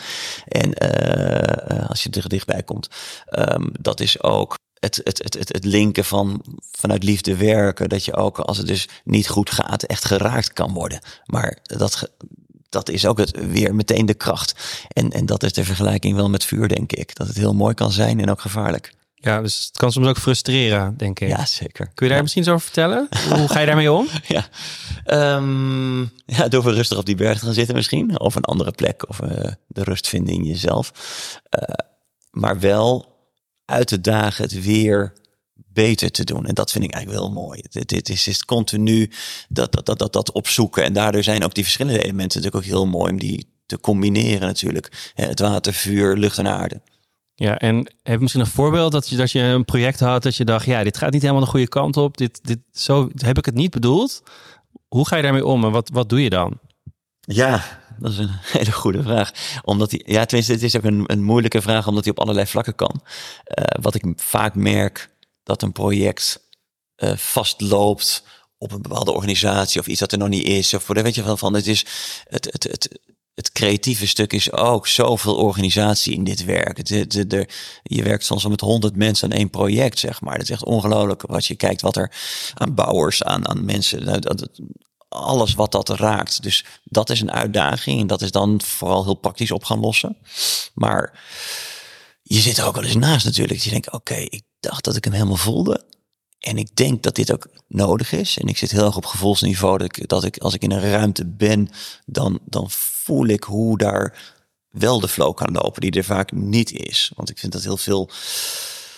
En 0.48 0.68
uh, 0.84 1.90
als 1.90 2.04
je 2.04 2.10
er 2.10 2.30
dichtbij 2.30 2.64
komt. 2.64 2.90
Um, 3.30 3.72
dat 3.80 4.00
is 4.00 4.24
ook 4.24 4.60
het, 4.80 5.02
het, 5.04 5.24
het, 5.24 5.34
het, 5.34 5.54
het 5.54 5.66
linken 5.66 6.06
van 6.06 6.44
vanuit 6.72 7.04
liefde 7.04 7.36
werken. 7.36 7.90
Dat 7.90 8.06
je 8.06 8.16
ook 8.16 8.40
als 8.40 8.58
het 8.58 8.68
dus 8.68 8.88
niet 9.04 9.28
goed 9.28 9.52
gaat, 9.52 9.84
echt 9.84 10.06
geraakt 10.06 10.54
kan 10.54 10.74
worden. 10.74 11.00
Maar 11.26 11.58
dat, 11.62 12.12
dat 12.72 12.90
is 12.90 13.06
ook 13.06 13.18
het, 13.18 13.52
weer 13.52 13.76
meteen 13.76 14.06
de 14.06 14.14
kracht. 14.14 14.84
En, 14.88 15.12
en 15.12 15.26
dat 15.26 15.44
is 15.44 15.54
de 15.54 15.64
vergelijking 15.64 16.16
wel 16.16 16.30
met 16.30 16.46
vuur, 16.46 16.68
denk 16.68 16.92
ik. 16.92 17.16
Dat 17.16 17.28
het 17.28 17.38
heel 17.38 17.54
mooi 17.54 17.74
kan 17.74 17.92
zijn 17.92 18.20
en 18.20 18.30
ook 18.30 18.42
gevaarlijk. 18.42 18.94
Ja, 19.16 19.42
dus 19.42 19.66
het 19.66 19.78
kan 19.78 19.92
soms 19.92 20.08
ook 20.08 20.18
frustreren, 20.18 20.98
denk 20.98 21.20
ik. 21.20 21.28
Ja, 21.28 21.46
zeker. 21.46 21.86
Kun 21.86 21.94
je 21.96 22.06
daar 22.06 22.16
ja. 22.16 22.22
misschien 22.22 22.44
zo 22.44 22.52
over 22.52 22.64
vertellen? 22.64 23.08
Hoe 23.30 23.48
ga 23.48 23.60
je 23.60 23.66
daarmee 23.66 23.92
om? 23.92 24.08
Ja, 24.28 24.48
um, 25.36 26.12
ja 26.26 26.48
door 26.48 26.64
weer 26.64 26.74
rustig 26.74 26.98
op 26.98 27.06
die 27.06 27.16
berg 27.16 27.40
te 27.40 27.46
gaan 27.46 27.54
zitten 27.54 27.76
misschien. 27.76 28.20
Of 28.20 28.36
een 28.36 28.44
andere 28.44 28.72
plek. 28.72 29.10
Of 29.10 29.22
uh, 29.22 29.30
de 29.68 29.84
rust 29.84 30.08
vinden 30.08 30.34
in 30.34 30.44
jezelf. 30.44 30.92
Uh, 31.60 31.76
maar 32.32 32.60
wel 32.60 33.16
uit 33.66 33.90
de 33.90 34.02
dagen 34.02 34.44
het 34.44 34.64
weer 34.64 35.14
beter 35.74 36.12
te 36.12 36.24
doen. 36.24 36.46
En 36.46 36.54
dat 36.54 36.72
vind 36.72 36.84
ik 36.84 36.94
eigenlijk 36.94 37.24
wel 37.24 37.34
mooi. 37.34 37.62
Dit, 37.70 38.10
is, 38.10 38.28
is 38.28 38.46
continu 38.46 39.12
dat, 39.50 39.72
dat, 39.72 39.86
dat, 39.86 40.00
dat, 40.00 40.14
dat 40.14 40.32
opzoeken. 40.32 40.84
En 40.84 40.94
daardoor 40.94 41.24
zijn 41.24 41.44
ook 41.44 41.54
die 41.54 41.64
verschillende 41.64 42.04
elementen 42.04 42.42
natuurlijk 42.42 42.56
ook 42.56 42.72
heel 42.72 42.88
mooi 42.88 43.12
om 43.12 43.20
die 43.20 43.48
te 43.66 43.80
combineren 43.80 44.48
natuurlijk. 44.48 45.12
Het 45.14 45.40
water, 45.40 45.74
vuur, 45.74 46.18
lucht 46.18 46.38
en 46.38 46.48
aarde. 46.48 46.82
Ja, 47.36 47.58
en 47.58 47.76
heb 47.78 48.14
je 48.16 48.20
misschien 48.20 48.42
een 48.42 48.48
voorbeeld 48.48 48.92
dat 48.92 49.10
je, 49.10 49.16
dat 49.16 49.32
je 49.32 49.40
een 49.40 49.66
project 49.66 50.00
had 50.00 50.24
dat 50.24 50.36
je 50.36 50.46
dacht, 50.46 50.66
ja, 50.66 50.84
dit 50.84 50.98
gaat 50.98 51.12
niet 51.12 51.22
helemaal 51.22 51.44
de 51.44 51.50
goede 51.50 51.68
kant 51.68 51.98
op. 51.98 52.18
Dit, 52.18 52.40
dit, 52.44 52.60
zo 52.72 53.10
heb 53.16 53.38
ik 53.38 53.46
het 53.46 53.56
niet 53.56 53.72
bedoeld. 53.72 54.24
Hoe 54.88 55.08
ga 55.08 55.16
je 55.16 55.22
daarmee 55.22 55.46
om 55.46 55.64
en 55.64 55.72
wat, 55.72 55.90
wat 55.94 56.10
doe 56.10 56.24
je 56.24 56.30
dan? 56.30 56.60
Ja, 57.20 57.64
dat 58.00 58.12
is 58.12 58.18
een 58.18 58.30
hele 58.58 58.72
goede 58.72 59.04
vraag. 59.04 59.32
Omdat 59.64 59.90
die, 59.90 60.04
ja, 60.06 60.26
tenminste, 60.26 60.54
het 60.54 60.64
is 60.64 60.78
ook 60.78 60.84
een, 60.84 61.04
een 61.06 61.24
moeilijke 61.24 61.62
vraag, 61.62 61.88
omdat 61.88 62.04
die 62.04 62.12
op 62.12 62.20
allerlei 62.20 62.48
vlakken 62.48 62.76
kan. 62.76 63.02
Uh, 63.04 63.66
wat 63.82 63.96
ik 63.96 64.06
vaak 64.16 64.56
merk, 64.56 65.10
dat 65.44 65.62
een 65.62 65.72
project 65.72 66.50
uh, 66.98 67.18
vastloopt 67.18 68.24
op 68.58 68.72
een 68.72 68.82
bepaalde 68.82 69.12
organisatie 69.12 69.80
of 69.80 69.88
iets 69.88 70.00
dat 70.00 70.12
er 70.12 70.18
nog 70.18 70.30
niet 70.30 70.48
is. 70.48 70.74
Of 70.74 70.88
weet 70.88 71.16
je 71.16 71.24
wel 71.24 71.38
van, 71.38 71.54
het 71.54 71.68
is 71.68 71.86
het, 72.28 72.46
het, 72.52 72.64
het, 72.64 73.00
het 73.34 73.52
creatieve 73.52 74.08
stuk 74.08 74.34
is 74.34 74.52
ook 74.52 74.88
zoveel 74.88 75.36
organisatie 75.36 76.14
in 76.14 76.24
dit 76.24 76.46
werk. 76.46 76.78
Het, 76.78 76.90
het, 76.90 77.54
je 77.84 78.04
werkt 78.04 78.26
soms 78.26 78.44
al 78.44 78.50
met 78.50 78.62
honderd 78.62 78.96
mensen 78.96 79.32
aan 79.32 79.38
één 79.38 79.50
project, 79.50 80.00
zeg 80.00 80.22
maar. 80.22 80.34
Dat 80.34 80.44
is 80.44 80.50
echt 80.50 80.66
ongelooflijk 80.66 81.24
als 81.24 81.48
je 81.48 81.56
kijkt 81.56 81.82
wat 81.82 81.96
er 81.96 82.12
aan 82.54 82.74
bouwers, 82.74 83.24
aan, 83.24 83.48
aan 83.48 83.66
mensen, 83.66 84.04
nou, 84.04 84.20
dat, 84.20 84.50
alles 85.10 85.54
wat 85.54 85.72
dat 85.72 85.90
raakt. 85.90 86.44
Dus 86.44 86.66
dat 86.84 87.10
is 87.10 87.22
een 87.22 87.32
uitdaging 87.32 88.02
en 88.02 88.08
dat 88.08 88.22
is 88.22 88.32
dan 88.32 88.62
vooral 88.62 89.04
heel 89.04 89.14
praktisch 89.14 89.52
op 89.52 89.64
gaan 89.64 89.80
lossen. 89.80 90.18
Maar 90.74 91.20
je 92.34 92.40
zit 92.40 92.58
er 92.58 92.66
ook 92.66 92.76
wel 92.76 92.84
eens 92.84 92.96
naast 92.96 93.26
natuurlijk. 93.26 93.60
Je 93.60 93.70
denkt, 93.70 93.92
oké, 93.92 94.16
ik 94.16 94.44
dacht 94.60 94.84
dat 94.84 94.96
ik 94.96 95.04
hem 95.04 95.14
helemaal 95.14 95.36
voelde. 95.36 95.86
En 96.40 96.58
ik 96.58 96.76
denk 96.76 97.04
dat 97.04 97.16
dit 97.16 97.32
ook 97.32 97.48
nodig 97.68 98.12
is. 98.12 98.38
En 98.38 98.48
ik 98.48 98.58
zit 98.58 98.72
heel 98.72 98.86
erg 98.86 98.96
op 98.96 99.06
gevoelsniveau 99.06 99.78
dat 99.78 99.98
ik, 99.98 100.08
dat 100.08 100.24
ik 100.24 100.38
als 100.38 100.54
ik 100.54 100.62
in 100.62 100.72
een 100.72 100.92
ruimte 100.92 101.26
ben, 101.26 101.70
dan, 102.06 102.40
dan 102.46 102.66
voel 102.70 103.26
ik 103.26 103.44
hoe 103.44 103.78
daar 103.78 104.36
wel 104.70 105.00
de 105.00 105.08
flow 105.08 105.36
kan 105.36 105.52
lopen, 105.52 105.82
die 105.82 105.92
er 105.92 106.04
vaak 106.04 106.32
niet 106.32 106.72
is. 106.72 107.12
Want 107.16 107.30
ik 107.30 107.38
vind 107.38 107.52
dat 107.52 107.64
heel 107.64 107.78
veel 107.78 108.10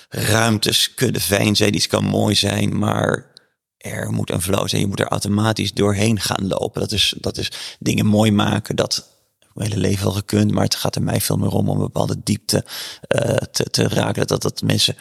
ruimtes 0.09 0.93
kunnen 0.93 1.21
fijn 1.21 1.55
zijn, 1.55 1.75
iets 1.75 1.87
kan 1.87 2.05
mooi 2.05 2.35
zijn, 2.35 2.77
maar 2.77 3.31
er 3.77 4.11
moet 4.11 4.29
een 4.29 4.41
flow 4.41 4.67
zijn. 4.67 4.81
Je 4.81 4.87
moet 4.87 4.99
er 4.99 5.07
automatisch 5.07 5.73
doorheen 5.73 6.19
gaan 6.19 6.47
lopen. 6.47 6.81
Dat 6.81 6.91
is, 6.91 7.13
dat 7.17 7.37
is 7.37 7.51
dingen 7.79 8.05
mooi 8.05 8.31
maken. 8.31 8.75
Dat 8.75 9.12
mijn 9.53 9.69
hele 9.69 9.81
leven 9.81 10.03
wel 10.03 10.13
gekund, 10.13 10.51
maar 10.51 10.63
het 10.63 10.75
gaat 10.75 10.95
er 10.95 11.03
mij 11.03 11.21
veel 11.21 11.37
meer 11.37 11.49
om 11.49 11.69
om 11.69 11.75
een 11.75 11.83
bepaalde 11.83 12.23
diepte 12.23 12.65
uh, 13.07 13.31
te, 13.31 13.63
te 13.63 13.87
raken. 13.87 14.27
Dat, 14.27 14.41
dat 14.41 14.61
mensen 14.61 14.95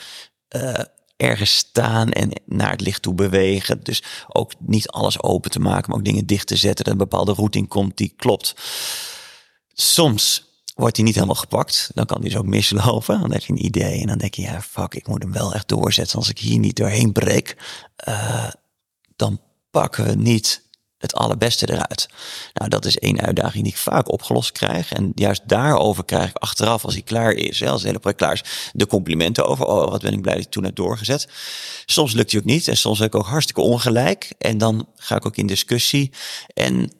uh, 0.56 0.78
ergens 1.16 1.56
staan 1.56 2.10
en 2.10 2.30
naar 2.46 2.70
het 2.70 2.80
licht 2.80 3.02
toe 3.02 3.14
bewegen. 3.14 3.82
Dus 3.82 4.02
ook 4.28 4.52
niet 4.58 4.88
alles 4.88 5.22
open 5.22 5.50
te 5.50 5.60
maken, 5.60 5.90
maar 5.90 5.98
ook 5.98 6.04
dingen 6.04 6.26
dicht 6.26 6.46
te 6.46 6.56
zetten. 6.56 6.84
Dat 6.84 6.92
een 6.92 6.98
bepaalde 6.98 7.32
routing 7.32 7.68
komt 7.68 7.96
die 7.96 8.14
klopt. 8.16 8.54
Soms 9.72 10.50
wordt 10.74 10.96
hij 10.96 11.04
niet 11.04 11.14
helemaal 11.14 11.34
gepakt. 11.34 11.90
Dan 11.94 12.06
kan 12.06 12.20
hij 12.20 12.28
dus 12.28 12.38
ook 12.38 12.46
mislopen. 12.46 13.20
Dan 13.20 13.32
heb 13.32 13.42
je 13.42 13.52
een 13.52 13.64
idee 13.64 14.00
en 14.00 14.06
dan 14.06 14.18
denk 14.18 14.34
je, 14.34 14.42
ja, 14.42 14.62
fuck, 14.62 14.94
ik 14.94 15.08
moet 15.08 15.22
hem 15.22 15.32
wel 15.32 15.54
echt 15.54 15.68
doorzetten. 15.68 16.18
Als 16.18 16.28
ik 16.28 16.38
hier 16.38 16.58
niet 16.58 16.76
doorheen 16.76 17.12
breek, 17.12 17.56
uh, 18.08 18.50
dan 19.16 19.40
pakken 19.70 20.04
we 20.04 20.14
niet 20.14 20.62
het 21.02 21.14
allerbeste 21.14 21.70
eruit. 21.70 22.08
Nou, 22.54 22.70
dat 22.70 22.84
is 22.84 22.98
één 22.98 23.20
uitdaging 23.20 23.64
die 23.64 23.72
ik 23.72 23.78
vaak 23.78 24.12
opgelost 24.12 24.52
krijg. 24.52 24.92
En 24.92 25.12
juist 25.14 25.42
daarover 25.46 26.04
krijg 26.04 26.28
ik 26.28 26.36
achteraf, 26.36 26.84
als 26.84 26.94
hij 26.94 27.02
klaar 27.02 27.32
is, 27.32 27.60
hè, 27.60 27.66
als 27.66 27.80
het 27.80 27.86
hele 27.86 27.98
project 27.98 28.20
klaar 28.20 28.32
is, 28.32 28.70
de 28.72 28.86
complimenten 28.86 29.46
over. 29.46 29.64
Oh, 29.64 29.90
wat 29.90 30.02
ben 30.02 30.12
ik 30.12 30.22
blij 30.22 30.34
dat 30.34 30.44
ik 30.44 30.50
toen 30.50 30.64
heb 30.64 30.74
doorgezet. 30.74 31.28
Soms 31.86 32.12
lukt 32.12 32.30
hij 32.30 32.40
ook 32.40 32.46
niet. 32.46 32.68
En 32.68 32.76
soms 32.76 32.98
heb 32.98 33.14
ik 33.14 33.20
ook 33.20 33.26
hartstikke 33.26 33.60
ongelijk. 33.60 34.32
En 34.38 34.58
dan 34.58 34.88
ga 34.96 35.16
ik 35.16 35.26
ook 35.26 35.36
in 35.36 35.46
discussie. 35.46 36.10
En 36.54 36.92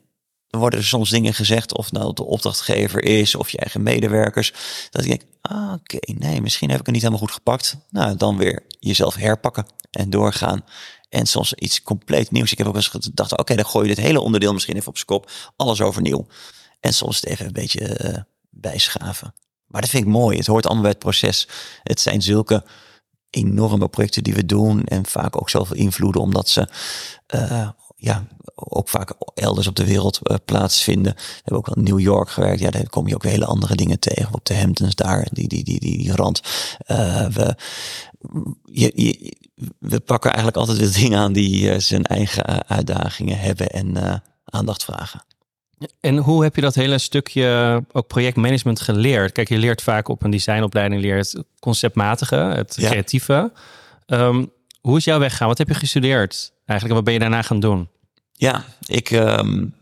worden 0.58 0.78
er 0.78 0.84
soms 0.84 1.10
dingen 1.10 1.34
gezegd, 1.34 1.76
of 1.76 1.92
nou 1.92 2.14
de 2.14 2.24
opdrachtgever 2.24 3.02
is, 3.02 3.34
of 3.34 3.50
je 3.50 3.58
eigen 3.58 3.82
medewerkers. 3.82 4.52
Dat 4.90 5.02
ik 5.02 5.08
denk, 5.08 5.22
ah, 5.40 5.72
oké, 5.72 5.98
nee, 6.12 6.40
misschien 6.40 6.70
heb 6.70 6.80
ik 6.80 6.86
het 6.86 6.94
niet 6.94 7.04
helemaal 7.04 7.26
goed 7.26 7.34
gepakt. 7.34 7.76
Nou, 7.90 8.16
dan 8.16 8.36
weer 8.36 8.62
jezelf 8.78 9.14
herpakken 9.14 9.66
en 9.90 10.10
doorgaan. 10.10 10.64
En 11.12 11.26
soms 11.26 11.54
iets 11.54 11.82
compleet 11.82 12.30
nieuws. 12.30 12.52
Ik 12.52 12.58
heb 12.58 12.66
ook 12.66 12.74
eens 12.74 12.88
gedacht, 12.88 13.38
oké, 13.38 13.54
dan 13.54 13.66
gooi 13.66 13.88
je 13.88 13.94
dit 13.94 14.04
hele 14.04 14.20
onderdeel 14.20 14.52
misschien 14.52 14.76
even 14.76 14.88
op 14.88 14.94
zijn 14.94 15.06
kop. 15.06 15.30
Alles 15.56 15.80
overnieuw. 15.80 16.26
En 16.80 16.94
soms 16.94 17.16
het 17.20 17.26
even 17.26 17.46
een 17.46 17.52
beetje 17.52 18.04
uh, 18.04 18.18
bijschaven. 18.50 19.34
Maar 19.66 19.80
dat 19.80 19.90
vind 19.90 20.04
ik 20.04 20.10
mooi. 20.10 20.36
Het 20.36 20.46
hoort 20.46 20.64
allemaal 20.64 20.82
bij 20.82 20.92
het 20.92 21.00
proces. 21.00 21.48
Het 21.82 22.00
zijn 22.00 22.22
zulke 22.22 22.64
enorme 23.30 23.88
projecten 23.88 24.22
die 24.22 24.34
we 24.34 24.46
doen. 24.46 24.84
En 24.84 25.06
vaak 25.06 25.36
ook 25.40 25.50
zoveel 25.50 25.76
invloeden, 25.76 26.20
omdat 26.20 26.48
ze 26.48 26.68
uh, 27.34 27.68
ja, 28.02 28.26
ook 28.54 28.88
vaak 28.88 29.14
elders 29.34 29.66
op 29.66 29.76
de 29.76 29.84
wereld 29.84 30.20
uh, 30.22 30.36
plaatsvinden. 30.44 31.12
We 31.14 31.22
hebben 31.34 31.56
ook 31.56 31.68
al 31.68 31.74
in 31.74 31.82
New 31.82 32.00
York 32.00 32.30
gewerkt. 32.30 32.60
Ja, 32.60 32.70
daar 32.70 32.88
kom 32.88 33.08
je 33.08 33.14
ook 33.14 33.24
hele 33.24 33.44
andere 33.44 33.74
dingen 33.74 33.98
tegen. 33.98 34.34
Op 34.34 34.44
de 34.44 34.56
Hamptons 34.56 34.94
daar, 34.94 35.28
die, 35.32 35.48
die, 35.48 35.64
die, 35.64 35.80
die, 35.80 35.98
die 35.98 36.14
rand. 36.14 36.42
Uh, 36.86 37.26
we, 37.26 37.56
je, 38.64 38.92
je, 38.94 39.36
we 39.78 40.00
pakken 40.00 40.30
eigenlijk 40.30 40.58
altijd 40.58 40.78
weer 40.78 41.02
dingen 41.02 41.18
aan 41.18 41.32
die 41.32 41.72
uh, 41.72 41.78
zijn 41.78 42.04
eigen 42.04 42.68
uitdagingen 42.68 43.38
hebben 43.38 43.68
en 43.68 44.22
aandacht 44.44 44.84
vragen. 44.84 45.24
En 46.00 46.16
hoe 46.16 46.42
heb 46.42 46.54
je 46.54 46.60
dat 46.60 46.74
hele 46.74 46.98
stukje 46.98 47.82
ook 47.92 48.06
projectmanagement 48.06 48.80
geleerd? 48.80 49.32
Kijk, 49.32 49.48
je 49.48 49.58
leert 49.58 49.82
vaak 49.82 50.08
op 50.08 50.22
een 50.22 50.30
designopleiding 50.30 51.00
leert 51.00 51.32
het 51.32 51.44
conceptmatige, 51.58 52.36
het 52.36 52.76
ja. 52.76 52.88
creatieve. 52.88 53.52
Um, 54.06 54.52
hoe 54.82 54.96
is 54.96 55.04
jouw 55.04 55.18
weg 55.18 55.36
gaan? 55.36 55.48
Wat 55.48 55.58
heb 55.58 55.68
je 55.68 55.74
gestudeerd 55.74 56.52
eigenlijk? 56.66 56.88
En 56.88 56.94
wat 56.94 57.04
ben 57.04 57.12
je 57.12 57.18
daarna 57.18 57.42
gaan 57.42 57.60
doen? 57.60 57.88
Ja, 58.32 58.64
ik, 58.86 59.10
um, 59.10 59.74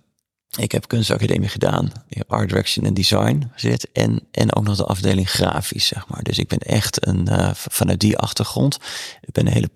ik 0.57 0.73
heb 0.73 0.89
kunstacademie 0.89 1.49
gedaan. 1.49 1.93
Art 2.27 2.49
direction 2.49 2.87
en 2.87 2.95
design 2.95 3.51
zit. 3.55 3.93
En, 3.93 4.21
en 4.31 4.55
ook 4.55 4.65
nog 4.65 4.77
de 4.77 4.85
afdeling 4.85 5.31
grafisch, 5.31 5.87
zeg 5.87 6.09
maar. 6.09 6.23
Dus 6.23 6.39
ik 6.39 6.49
ben 6.49 6.59
echt 6.59 7.07
een, 7.07 7.29
uh, 7.31 7.51
vanuit 7.55 8.01
die 8.01 8.19
achtergrond. 8.19 8.79
Ik 9.21 9.33
ben 9.33 9.47
een 9.47 9.53
hele 9.53 9.71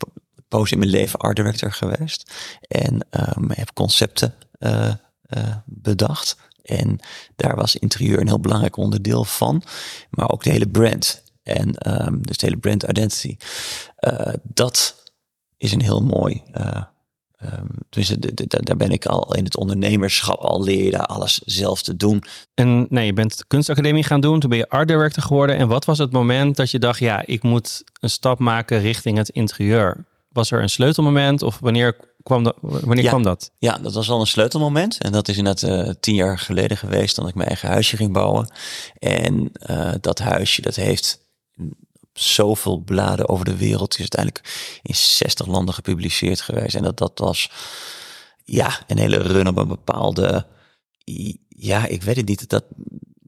poos 0.48 0.72
in 0.72 0.78
mijn 0.78 0.90
leven 0.90 1.18
art 1.18 1.36
director 1.36 1.72
geweest. 1.72 2.32
En 2.68 3.06
um, 3.10 3.50
heb 3.50 3.72
concepten 3.72 4.34
uh, 4.58 4.92
uh, 5.36 5.56
bedacht. 5.64 6.36
En 6.62 6.98
daar 7.36 7.56
was 7.56 7.76
interieur 7.76 8.20
een 8.20 8.26
heel 8.26 8.40
belangrijk 8.40 8.76
onderdeel 8.76 9.24
van. 9.24 9.62
Maar 10.10 10.30
ook 10.30 10.42
de 10.42 10.50
hele 10.50 10.68
brand. 10.68 11.22
En 11.42 11.92
um, 12.06 12.22
dus 12.22 12.36
de 12.36 12.46
hele 12.46 12.58
brand 12.58 12.82
identity. 12.82 13.36
Dat 14.42 15.02
is 15.56 15.72
een 15.72 15.82
heel 15.82 16.02
mooi. 16.02 16.42
Uh, 16.54 16.82
um, 17.42 17.68
dus 17.88 18.08
daar 18.46 18.76
ben 18.76 18.90
ik 18.90 19.06
al 19.06 19.34
in 19.34 19.44
het 19.44 19.56
ondernemerschap 19.56 20.38
al 20.38 20.62
leer 20.62 20.84
je 20.84 20.90
daar 20.90 21.06
alles 21.06 21.38
zelf 21.44 21.82
te 21.82 21.96
doen. 21.96 22.22
En 22.54 22.86
nee, 22.88 23.06
je 23.06 23.12
bent 23.12 23.38
de 23.38 23.44
kunstacademie 23.46 24.04
gaan 24.04 24.20
doen, 24.20 24.40
toen 24.40 24.50
ben 24.50 24.58
je 24.58 24.68
art 24.68 24.88
director 24.88 25.22
geworden. 25.22 25.56
En 25.56 25.68
wat 25.68 25.84
was 25.84 25.98
het 25.98 26.12
moment 26.12 26.56
dat 26.56 26.70
je 26.70 26.78
dacht, 26.78 26.98
ja, 26.98 27.22
ik 27.26 27.42
moet 27.42 27.84
een 28.00 28.10
stap 28.10 28.38
maken 28.38 28.80
richting 28.80 29.16
het 29.16 29.28
interieur? 29.28 30.04
Was 30.28 30.50
er 30.50 30.62
een 30.62 30.70
sleutelmoment 30.70 31.42
of 31.42 31.58
wanneer 31.58 31.96
kwam 32.22 32.42
dat? 32.42 32.56
Wanneer 32.60 33.04
ja, 33.04 33.10
kwam 33.10 33.22
dat? 33.22 33.50
Ja, 33.58 33.78
dat 33.78 33.94
was 33.94 34.10
al 34.10 34.20
een 34.20 34.26
sleutelmoment. 34.26 34.98
En 34.98 35.12
dat 35.12 35.28
is 35.28 35.36
inderdaad 35.36 35.86
uh, 35.86 35.92
tien 36.00 36.14
jaar 36.14 36.38
geleden 36.38 36.76
geweest, 36.76 37.16
dat 37.16 37.28
ik 37.28 37.34
mijn 37.34 37.48
eigen 37.48 37.68
huisje 37.68 37.96
ging 37.96 38.12
bouwen. 38.12 38.50
En 38.98 39.52
uh, 39.70 39.92
dat 40.00 40.18
huisje, 40.18 40.62
dat 40.62 40.74
heeft 40.74 41.18
zoveel 42.14 42.78
bladen 42.78 43.28
over 43.28 43.44
de 43.44 43.56
wereld. 43.56 43.92
Het 43.92 43.92
is 43.92 43.98
uiteindelijk 43.98 44.78
in 44.82 44.94
60 44.94 45.46
landen 45.46 45.74
gepubliceerd 45.74 46.40
geweest. 46.40 46.74
En 46.74 46.82
dat, 46.82 46.98
dat 46.98 47.18
was 47.18 47.50
ja, 48.44 48.82
een 48.86 48.98
hele 48.98 49.16
run 49.16 49.46
op 49.48 49.56
een 49.56 49.68
bepaalde. 49.68 50.46
Ja, 51.48 51.86
ik 51.86 52.02
weet 52.02 52.16
het 52.16 52.26
niet. 52.26 52.48
Dat, 52.48 52.64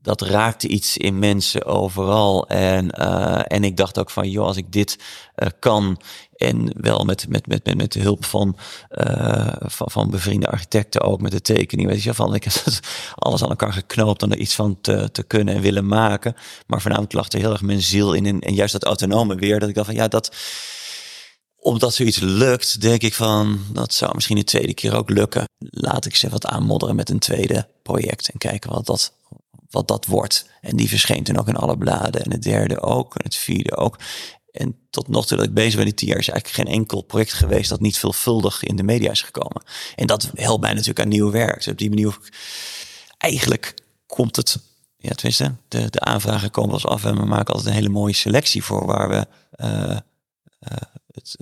dat 0.07 0.21
raakte 0.21 0.69
iets 0.69 0.97
in 0.97 1.19
mensen 1.19 1.65
overal. 1.65 2.49
En, 2.49 2.91
uh, 2.99 3.41
en 3.45 3.65
ik 3.65 3.77
dacht 3.77 3.99
ook 3.99 4.11
van, 4.11 4.31
joh, 4.31 4.47
als 4.47 4.57
ik 4.57 4.73
dit 4.73 4.99
uh, 5.37 5.49
kan 5.59 6.01
en 6.37 6.73
wel 6.81 7.05
met, 7.05 7.29
met, 7.29 7.47
met, 7.47 7.65
met, 7.65 7.77
met 7.77 7.93
de 7.93 8.01
hulp 8.01 8.25
van, 8.25 8.57
uh, 8.91 9.53
van, 9.59 9.91
van 9.91 10.11
bevriende 10.11 10.47
architecten 10.47 11.01
ook, 11.01 11.21
met 11.21 11.33
de 11.33 11.41
tekening, 11.41 11.89
weet 11.89 12.03
je, 12.03 12.15
van 12.15 12.35
ik 12.35 12.45
heb 12.45 12.53
alles 13.15 13.43
aan 13.43 13.49
elkaar 13.49 13.73
geknoopt 13.73 14.23
om 14.23 14.33
er 14.33 14.39
iets 14.39 14.55
van 14.55 14.81
te, 14.81 15.11
te 15.13 15.23
kunnen 15.23 15.55
en 15.55 15.61
willen 15.61 15.87
maken. 15.87 16.35
Maar 16.67 16.81
voornamelijk 16.81 17.15
lag 17.15 17.33
er 17.33 17.39
heel 17.39 17.53
erg 17.53 17.63
mijn 17.63 17.83
ziel 17.83 18.13
in 18.13 18.27
en, 18.27 18.41
en 18.41 18.55
juist 18.55 18.73
dat 18.73 18.85
autonome 18.85 19.35
weer, 19.35 19.61
dat 19.61 19.69
ik 19.69 19.75
dacht 19.75 19.87
van, 19.87 19.97
ja, 19.97 20.09
dat 20.09 20.37
omdat 21.57 21.95
zoiets 21.95 22.19
lukt, 22.19 22.81
denk 22.81 23.03
ik 23.03 23.15
van, 23.15 23.61
dat 23.73 23.95
zou 23.95 24.15
misschien 24.15 24.37
de 24.37 24.45
tweede 24.45 24.75
keer 24.75 24.97
ook 24.97 25.11
lukken. 25.11 25.45
Laat 25.59 26.05
ik 26.05 26.17
ze 26.17 26.29
wat 26.29 26.47
aanmodderen 26.47 26.97
met 26.97 27.11
een 27.11 27.19
tweede 27.19 27.69
project 27.83 28.29
en 28.29 28.39
kijken 28.39 28.71
wat 28.71 28.87
dat, 28.87 29.13
wat 29.71 29.89
dat 29.89 30.07
wordt. 30.07 30.47
En 30.61 30.77
die 30.77 30.89
verscheen 30.89 31.25
toen 31.25 31.39
ook 31.39 31.49
in 31.49 31.57
alle 31.57 31.79
bladen. 31.79 32.25
En 32.25 32.31
het 32.31 32.43
derde 32.43 32.81
ook, 32.81 33.15
en 33.15 33.25
het 33.25 33.37
vierde 33.37 33.77
ook. 33.77 33.99
En 34.53 34.77
tot 34.91 35.09
nog 35.09 35.27
toe 35.27 35.37
dat 35.37 35.47
ik 35.47 35.55
bezig 35.55 35.75
ben, 35.75 35.85
die 35.85 35.95
tien 35.95 36.09
jaar, 36.09 36.19
is 36.19 36.29
eigenlijk 36.29 36.69
geen 36.69 36.79
enkel 36.79 37.03
project 37.03 37.33
geweest 37.33 37.69
dat 37.69 37.81
niet 37.81 37.99
veelvuldig 37.99 38.63
in 38.63 38.77
de 38.77 38.83
media 38.83 39.11
is 39.11 39.23
gekomen. 39.23 39.63
En 39.95 40.07
dat 40.07 40.31
helpt 40.35 40.63
mij 40.63 40.73
natuurlijk 40.73 41.01
aan 41.01 41.09
nieuw 41.09 41.31
werk. 41.31 41.55
Dus 41.55 41.69
op 41.69 41.79
die 41.79 41.89
manier, 41.89 42.19
eigenlijk 43.19 43.75
komt 44.07 44.37
het, 44.37 44.59
ja, 44.97 45.11
tenminste, 45.11 45.55
de, 45.69 45.91
de 45.91 46.01
aanvragen 46.01 46.51
komen 46.51 46.71
wel 46.71 46.79
eens 46.79 47.03
af 47.03 47.05
en 47.05 47.19
we 47.19 47.27
maken 47.27 47.55
altijd 47.55 47.67
een 47.71 47.81
hele 47.81 47.93
mooie 47.93 48.15
selectie 48.15 48.65
voor 48.65 48.87
waar 48.87 49.09
we 49.09 49.27
uh, 49.65 49.97
uh, 50.61 50.77
het 51.13 51.37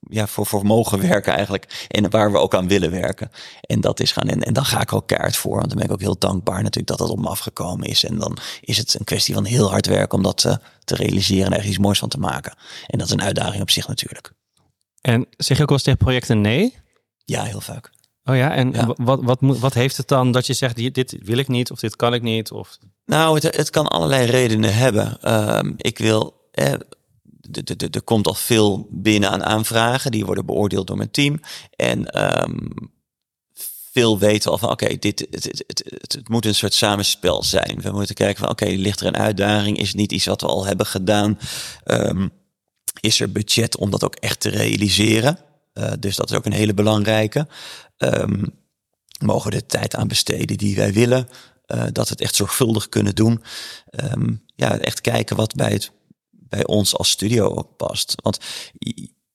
ja, 0.00 0.26
voor, 0.26 0.46
voor 0.46 0.66
mogen 0.66 1.00
werken 1.08 1.34
eigenlijk. 1.34 1.86
En 1.88 2.10
waar 2.10 2.32
we 2.32 2.38
ook 2.38 2.54
aan 2.54 2.68
willen 2.68 2.90
werken. 2.90 3.30
En 3.60 3.80
dat 3.80 4.00
is 4.00 4.12
gaan. 4.12 4.28
En, 4.28 4.42
en 4.42 4.52
dan 4.52 4.64
ga 4.64 4.80
ik 4.80 4.92
ook 4.92 5.06
kaart 5.06 5.36
voor. 5.36 5.56
Want 5.56 5.68
dan 5.68 5.76
ben 5.76 5.86
ik 5.86 5.92
ook 5.92 6.00
heel 6.00 6.18
dankbaar 6.18 6.62
natuurlijk 6.62 6.86
dat 6.86 6.98
dat 6.98 7.08
op 7.10 7.18
me 7.18 7.28
afgekomen 7.28 7.88
is. 7.88 8.04
En 8.04 8.18
dan 8.18 8.38
is 8.60 8.76
het 8.76 8.94
een 8.98 9.04
kwestie 9.04 9.34
van 9.34 9.44
heel 9.44 9.70
hard 9.70 9.86
werken 9.86 10.18
om 10.18 10.22
dat 10.22 10.36
te, 10.36 10.58
te 10.84 10.94
realiseren 10.94 11.52
en 11.52 11.58
er 11.58 11.64
iets 11.64 11.78
moois 11.78 11.98
van 11.98 12.08
te 12.08 12.18
maken. 12.18 12.54
En 12.86 12.98
dat 12.98 13.06
is 13.06 13.12
een 13.12 13.22
uitdaging 13.22 13.62
op 13.62 13.70
zich 13.70 13.88
natuurlijk. 13.88 14.32
En 15.00 15.26
zeg 15.36 15.56
je 15.56 15.62
ook 15.62 15.68
wel 15.68 15.78
eens 15.78 15.86
tegen 15.86 16.04
projecten 16.04 16.40
nee? 16.40 16.76
Ja, 17.24 17.42
heel 17.42 17.60
vaak. 17.60 17.90
Oh 18.24 18.36
ja, 18.36 18.54
en 18.54 18.72
ja. 18.72 18.86
Wat, 18.86 18.96
wat, 18.98 19.20
wat, 19.40 19.58
wat 19.58 19.74
heeft 19.74 19.96
het 19.96 20.08
dan 20.08 20.32
dat 20.32 20.46
je 20.46 20.52
zegt, 20.52 20.94
dit 20.94 21.16
wil 21.22 21.38
ik 21.38 21.48
niet 21.48 21.70
of 21.70 21.80
dit 21.80 21.96
kan 21.96 22.14
ik 22.14 22.22
niet? 22.22 22.50
Of... 22.50 22.78
Nou, 23.04 23.34
het, 23.34 23.56
het 23.56 23.70
kan 23.70 23.88
allerlei 23.88 24.26
redenen 24.26 24.74
hebben. 24.74 25.32
Um, 25.58 25.74
ik 25.76 25.98
wil, 25.98 26.48
eh, 26.52 26.72
er 27.90 28.02
komt 28.02 28.26
al 28.26 28.34
veel 28.34 28.88
binnen 28.90 29.30
aan 29.30 29.44
aanvragen. 29.44 30.10
Die 30.10 30.24
worden 30.24 30.46
beoordeeld 30.46 30.86
door 30.86 30.96
mijn 30.96 31.10
team. 31.10 31.40
En 31.76 32.22
um, 32.42 32.68
veel 33.92 34.18
weten 34.18 34.50
al 34.50 34.58
van 34.58 34.70
oké, 34.70 34.96
dit 34.98 35.26
het, 35.30 36.28
moet 36.28 36.46
een 36.46 36.54
soort 36.54 36.74
samenspel 36.74 37.42
zijn. 37.42 37.80
We 37.82 37.90
moeten 37.90 38.14
kijken 38.14 38.38
van 38.38 38.50
oké, 38.50 38.64
ligt 38.64 39.00
er 39.00 39.06
een 39.06 39.16
uitdaging? 39.16 39.78
Is 39.78 39.88
het 39.88 39.96
niet 39.96 40.12
iets 40.12 40.26
wat 40.26 40.40
we 40.40 40.46
al 40.46 40.66
hebben 40.66 40.86
gedaan? 40.86 41.38
Um, 41.84 42.30
is 43.00 43.20
er 43.20 43.32
budget 43.32 43.76
om 43.76 43.90
dat 43.90 44.04
ook 44.04 44.14
echt 44.14 44.40
te 44.40 44.48
realiseren? 44.48 45.38
Uh, 45.74 45.92
dus 45.98 46.16
dat 46.16 46.30
is 46.30 46.36
ook 46.36 46.46
een 46.46 46.52
hele 46.52 46.74
belangrijke. 46.74 47.46
Um, 47.98 48.58
mogen 49.24 49.50
we 49.50 49.56
de 49.56 49.66
tijd 49.66 49.94
aan 49.94 50.08
besteden 50.08 50.56
die 50.56 50.76
wij 50.76 50.92
willen? 50.92 51.28
Uh, 51.66 51.82
dat 51.92 52.04
we 52.04 52.10
het 52.10 52.20
echt 52.20 52.34
zorgvuldig 52.34 52.88
kunnen 52.88 53.14
doen. 53.14 53.42
Ja, 54.56 54.78
echt 54.78 55.00
kijken 55.00 55.36
wat 55.36 55.54
bij 55.54 55.72
het 55.72 55.92
bij 56.50 56.66
ons 56.66 56.96
als 56.96 57.10
studio 57.10 57.48
ook 57.54 57.76
past. 57.76 58.14
Want 58.22 58.38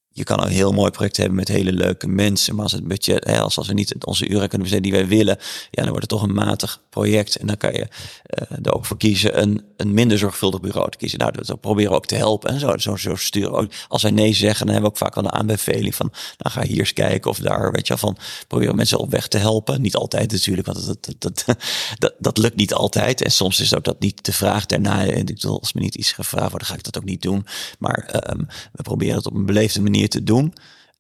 je 0.10 0.24
kan 0.24 0.44
een 0.44 0.52
heel 0.52 0.72
mooi 0.72 0.92
project 0.92 1.18
hebben 1.18 1.36
met 1.36 1.48
hele 1.48 1.72
leuke 1.74 2.08
mensen. 2.08 2.56
Maar 2.56 2.64
als 2.64 2.72
het 2.72 2.88
budget, 2.88 3.26
als 3.26 3.68
we 3.68 3.74
niet 3.74 4.06
onze 4.06 4.28
uren 4.28 4.50
kunnen 4.50 4.68
besteden 4.68 4.92
die 4.92 4.92
wij 4.92 5.08
willen, 5.08 5.38
ja, 5.72 5.82
dan 5.84 5.90
wordt 5.90 6.02
het 6.02 6.10
toch 6.10 6.22
een 6.22 6.34
matig 6.34 6.84
project. 6.96 7.36
En 7.36 7.48
dan 7.48 7.58
kan 7.58 7.74
je 7.74 7.88
uh, 7.88 8.58
er 8.64 8.74
ook 8.74 8.86
voor 8.86 8.98
kiezen 8.98 9.42
een, 9.42 9.64
een 9.78 9.94
minder 9.94 10.18
zorgvuldig 10.18 10.60
bureau 10.60 10.92
te 10.92 10.98
kiezen. 10.98 11.20
Nou, 11.20 11.32
dat 11.32 11.62
proberen 11.62 11.92
we 11.92 11.98
ook 11.98 12.06
te 12.06 12.16
helpen. 12.16 12.50
En 12.50 12.60
zo, 12.60 12.96
zo, 12.98 13.16
sturen 13.16 13.52
ook. 13.52 13.72
Als 13.88 14.02
wij 14.02 14.12
nee 14.12 14.34
zeggen, 14.34 14.66
dan 14.66 14.76
hebben 14.76 14.92
we 14.92 14.98
ook 14.98 15.04
vaak 15.06 15.16
wel 15.16 15.24
een 15.24 15.40
aanbeveling 15.40 15.96
van, 15.96 16.12
nou 16.38 16.56
ga 16.56 16.64
hier 16.64 16.80
eens 16.80 16.94
kijken 16.94 17.30
of 17.30 17.38
daar, 17.38 17.72
weet 17.72 17.88
je, 17.88 17.98
van 17.98 18.18
proberen 18.48 18.76
mensen 18.76 19.00
op 19.00 19.12
weg 19.12 19.28
te 19.28 19.38
helpen. 19.38 19.82
Niet 19.82 19.96
altijd 19.96 20.32
natuurlijk, 20.32 20.68
want 20.68 20.86
dat, 20.86 21.06
dat, 21.06 21.22
dat, 21.22 21.46
dat, 22.04 22.14
dat 22.20 22.38
lukt 22.38 22.56
niet 22.56 22.74
altijd. 22.74 23.22
En 23.22 23.32
soms 23.32 23.60
is 23.60 23.76
ook 23.76 23.84
dat 23.84 24.00
niet 24.00 24.26
de 24.26 24.34
vraag 24.34 24.66
daarna. 24.66 25.06
En 25.06 25.18
ik 25.18 25.26
bedoel, 25.26 25.60
als 25.60 25.74
me 25.74 25.82
niet 25.82 25.96
iets 25.96 26.12
gevraagd 26.12 26.52
wordt, 26.52 26.66
ga 26.66 26.74
ik 26.74 26.84
dat 26.84 26.98
ook 26.98 27.04
niet 27.04 27.22
doen. 27.22 27.46
Maar 27.80 28.30
um, 28.30 28.48
we 28.72 28.84
proberen 28.84 29.16
het 29.16 29.26
op 29.26 29.34
een 29.34 29.46
beleefde 29.46 29.82
manier 29.82 30.10
te 30.10 30.24
doen. 30.24 30.54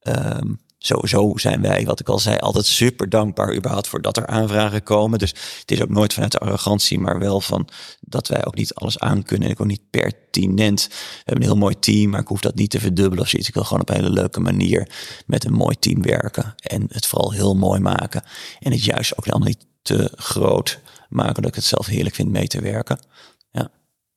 Um, 0.03 0.59
sowieso 0.85 1.37
zijn 1.37 1.61
wij, 1.61 1.85
wat 1.85 1.99
ik 1.99 2.09
al 2.09 2.19
zei, 2.19 2.37
altijd 2.37 2.65
super 2.65 3.09
dankbaar 3.09 3.55
überhaupt 3.55 3.87
voor 3.87 4.01
dat 4.01 4.17
er 4.17 4.27
aanvragen 4.27 4.83
komen. 4.83 5.19
Dus 5.19 5.29
het 5.59 5.71
is 5.71 5.81
ook 5.81 5.89
nooit 5.89 6.13
vanuit 6.13 6.31
de 6.31 6.39
arrogantie, 6.39 6.99
maar 6.99 7.19
wel 7.19 7.41
van 7.41 7.67
dat 7.99 8.27
wij 8.27 8.45
ook 8.45 8.55
niet 8.55 8.73
alles 8.73 8.99
aan 8.99 9.23
kunnen. 9.23 9.47
En 9.47 9.53
ik 9.53 9.61
ook 9.61 9.67
niet 9.67 9.89
pertinent. 9.89 10.87
We 10.89 10.95
hebben 11.15 11.43
een 11.43 11.51
heel 11.51 11.59
mooi 11.59 11.79
team, 11.79 12.09
maar 12.09 12.19
ik 12.19 12.27
hoef 12.27 12.41
dat 12.41 12.55
niet 12.55 12.69
te 12.69 12.79
verdubbelen 12.79 13.23
of 13.23 13.29
zoiets. 13.29 13.47
Ik 13.47 13.53
wil 13.53 13.63
gewoon 13.63 13.81
op 13.81 13.89
een 13.89 13.95
hele 13.95 14.09
leuke 14.09 14.39
manier 14.39 14.89
met 15.25 15.45
een 15.45 15.53
mooi 15.53 15.75
team 15.79 16.01
werken. 16.01 16.55
En 16.57 16.85
het 16.89 17.05
vooral 17.05 17.31
heel 17.31 17.55
mooi 17.55 17.79
maken. 17.79 18.23
En 18.59 18.71
het 18.71 18.83
juist 18.83 19.17
ook 19.17 19.25
helemaal 19.25 19.47
niet 19.47 19.65
te 19.81 20.11
groot 20.15 20.79
maken, 21.09 21.41
dat 21.41 21.51
ik 21.51 21.55
het 21.55 21.63
zelf 21.63 21.85
heerlijk 21.85 22.15
vind 22.15 22.29
mee 22.29 22.47
te 22.47 22.61
werken. 22.61 22.99
Ja. 23.51 23.69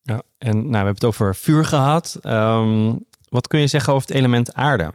Ja, 0.03 0.23
en 0.39 0.55
nou, 0.55 0.69
we 0.69 0.77
hebben 0.77 0.95
het 0.95 1.05
over 1.05 1.37
vuur 1.37 1.65
gehad. 1.65 2.19
Um, 2.23 3.07
wat 3.29 3.49
kun 3.49 3.61
je 3.61 3.67
zeggen 3.67 3.93
over 3.93 4.09
het 4.09 4.17
element 4.17 4.55
aarde? 4.55 4.93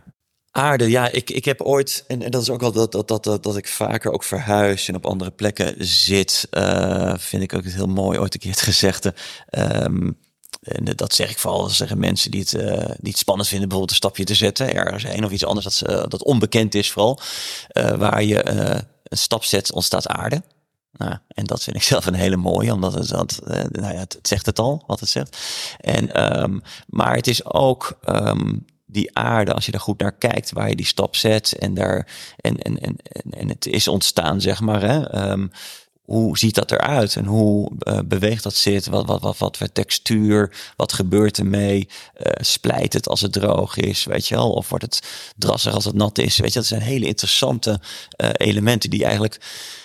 Aarde, 0.55 0.89
ja, 0.89 1.09
ik, 1.09 1.29
ik 1.29 1.45
heb 1.45 1.61
ooit, 1.61 2.03
en, 2.07 2.21
en 2.21 2.31
dat 2.31 2.41
is 2.41 2.49
ook 2.49 2.63
al 2.63 2.71
dat, 2.71 2.91
dat, 2.91 3.07
dat, 3.07 3.43
dat, 3.43 3.57
ik 3.57 3.67
vaker 3.67 4.11
ook 4.11 4.23
verhuis 4.23 4.87
en 4.87 4.95
op 4.95 5.05
andere 5.05 5.31
plekken 5.31 5.75
zit, 5.85 6.47
uh, 6.51 7.13
vind 7.17 7.43
ik 7.43 7.53
ook 7.53 7.65
heel 7.65 7.87
mooi, 7.87 8.19
ooit 8.19 8.33
een 8.33 8.39
keer 8.39 8.51
het 8.51 8.61
gezegde. 8.61 9.13
Um, 9.51 10.17
en 10.61 10.85
dat 10.85 11.13
zeg 11.13 11.29
ik 11.29 11.39
vooral, 11.39 11.69
zeggen 11.69 11.99
mensen 11.99 12.31
die 12.31 12.39
het, 12.39 12.53
uh, 12.53 12.77
die 12.77 13.11
het 13.11 13.17
spannend 13.17 13.47
vinden, 13.47 13.67
bijvoorbeeld 13.67 13.89
een 13.89 13.95
stapje 13.95 14.23
te 14.23 14.35
zetten, 14.35 14.73
ergens 14.73 15.03
heen 15.03 15.25
of 15.25 15.31
iets 15.31 15.45
anders 15.45 15.65
dat, 15.65 15.89
uh, 15.89 16.03
dat 16.07 16.23
onbekend 16.23 16.75
is 16.75 16.91
vooral, 16.91 17.19
waar 17.97 18.23
je 18.23 18.49
een 19.03 19.17
stap 19.17 19.43
zet, 19.43 19.71
ontstaat 19.71 20.07
aarde. 20.07 20.41
Nou, 20.91 21.17
en 21.27 21.45
dat 21.45 21.63
vind 21.63 21.75
ik 21.75 21.83
zelf 21.93 22.05
een 22.05 22.13
hele 22.13 22.37
mooie, 22.37 22.73
omdat 22.73 22.93
het, 22.93 23.07
dat, 23.07 23.39
nou 23.71 23.93
ja, 23.93 23.99
het, 23.99 24.19
zegt 24.21 24.45
het 24.45 24.59
al, 24.59 24.83
wat 24.87 24.99
het 24.99 25.09
zegt. 25.09 25.37
En, 25.79 26.41
um, 26.43 26.61
maar 26.87 27.15
het 27.15 27.27
is 27.27 27.45
ook 27.45 27.99
um, 28.05 28.65
die 28.93 29.17
aarde, 29.17 29.53
als 29.53 29.65
je 29.65 29.71
daar 29.71 29.81
goed 29.81 29.99
naar 29.99 30.17
kijkt, 30.17 30.51
waar 30.51 30.69
je 30.69 30.75
die 30.75 30.85
stap 30.85 31.15
zet 31.15 31.53
en 31.53 31.73
daar 31.73 32.07
en, 32.37 32.57
en, 32.57 32.79
en, 32.79 32.97
en 33.29 33.49
het 33.49 33.65
is 33.65 33.87
ontstaan, 33.87 34.41
zeg 34.41 34.61
maar. 34.61 34.81
Hè? 34.81 35.29
Um, 35.31 35.51
hoe 36.03 36.37
ziet 36.37 36.55
dat 36.55 36.71
eruit 36.71 37.15
en 37.15 37.25
hoe 37.25 37.71
uh, 37.79 37.99
beweegt 38.05 38.43
dat 38.43 38.55
zit? 38.55 38.87
Wat, 38.87 39.05
wat, 39.05 39.21
wat, 39.21 39.37
wat 39.37 39.57
voor 39.57 39.71
textuur? 39.71 40.55
Wat 40.75 40.93
gebeurt 40.93 41.37
ermee? 41.37 41.87
Uh, 42.17 42.31
splijt 42.39 42.93
het 42.93 43.07
als 43.07 43.21
het 43.21 43.33
droog 43.33 43.77
is? 43.77 44.03
Weet 44.03 44.27
je 44.27 44.35
wel? 44.35 44.51
Of 44.51 44.69
wordt 44.69 44.85
het 44.85 45.01
drassig 45.37 45.73
als 45.73 45.85
het 45.85 45.95
nat 45.95 46.17
is? 46.17 46.37
Weet 46.37 46.53
je, 46.53 46.59
dat 46.59 46.67
zijn 46.67 46.81
hele 46.81 47.05
interessante 47.05 47.79
uh, 48.17 48.29
elementen 48.33 48.89
die 48.89 49.03
eigenlijk 49.03 49.39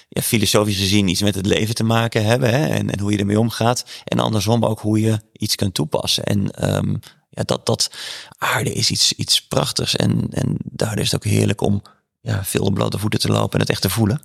ja, 0.09 0.23
filosofisch 0.23 0.79
gezien 0.79 1.09
iets 1.09 1.23
met 1.23 1.35
het 1.35 1.47
leven 1.47 1.75
te 1.75 1.85
maken 1.85 2.25
hebben. 2.25 2.51
Hè? 2.51 2.67
En, 2.67 2.91
en 2.91 3.01
hoe 3.01 3.13
je 3.13 3.19
ermee 3.19 3.41
omgaat. 3.41 3.85
En 4.05 4.19
andersom 4.19 4.65
ook 4.65 4.81
hoe 4.81 5.01
je 5.01 5.21
iets 5.33 5.55
kunt 5.55 5.75
toepassen. 5.75 6.25
En 6.25 6.75
um, 6.77 7.01
dat, 7.45 7.67
dat 7.67 7.91
aarde 8.39 8.73
is 8.73 8.91
iets, 8.91 9.13
iets 9.13 9.47
prachtigs. 9.47 9.97
En, 9.97 10.27
en 10.31 10.57
daar 10.65 10.99
is 10.99 11.11
het 11.11 11.15
ook 11.15 11.31
heerlijk 11.31 11.61
om 11.61 11.83
ja, 12.21 12.45
veel 12.45 12.65
op 12.65 12.75
blote 12.75 12.99
voeten 12.99 13.21
te 13.21 13.29
lopen 13.29 13.53
en 13.53 13.61
het 13.61 13.71
echt 13.71 13.83
te 13.83 13.91
voelen. 13.91 14.23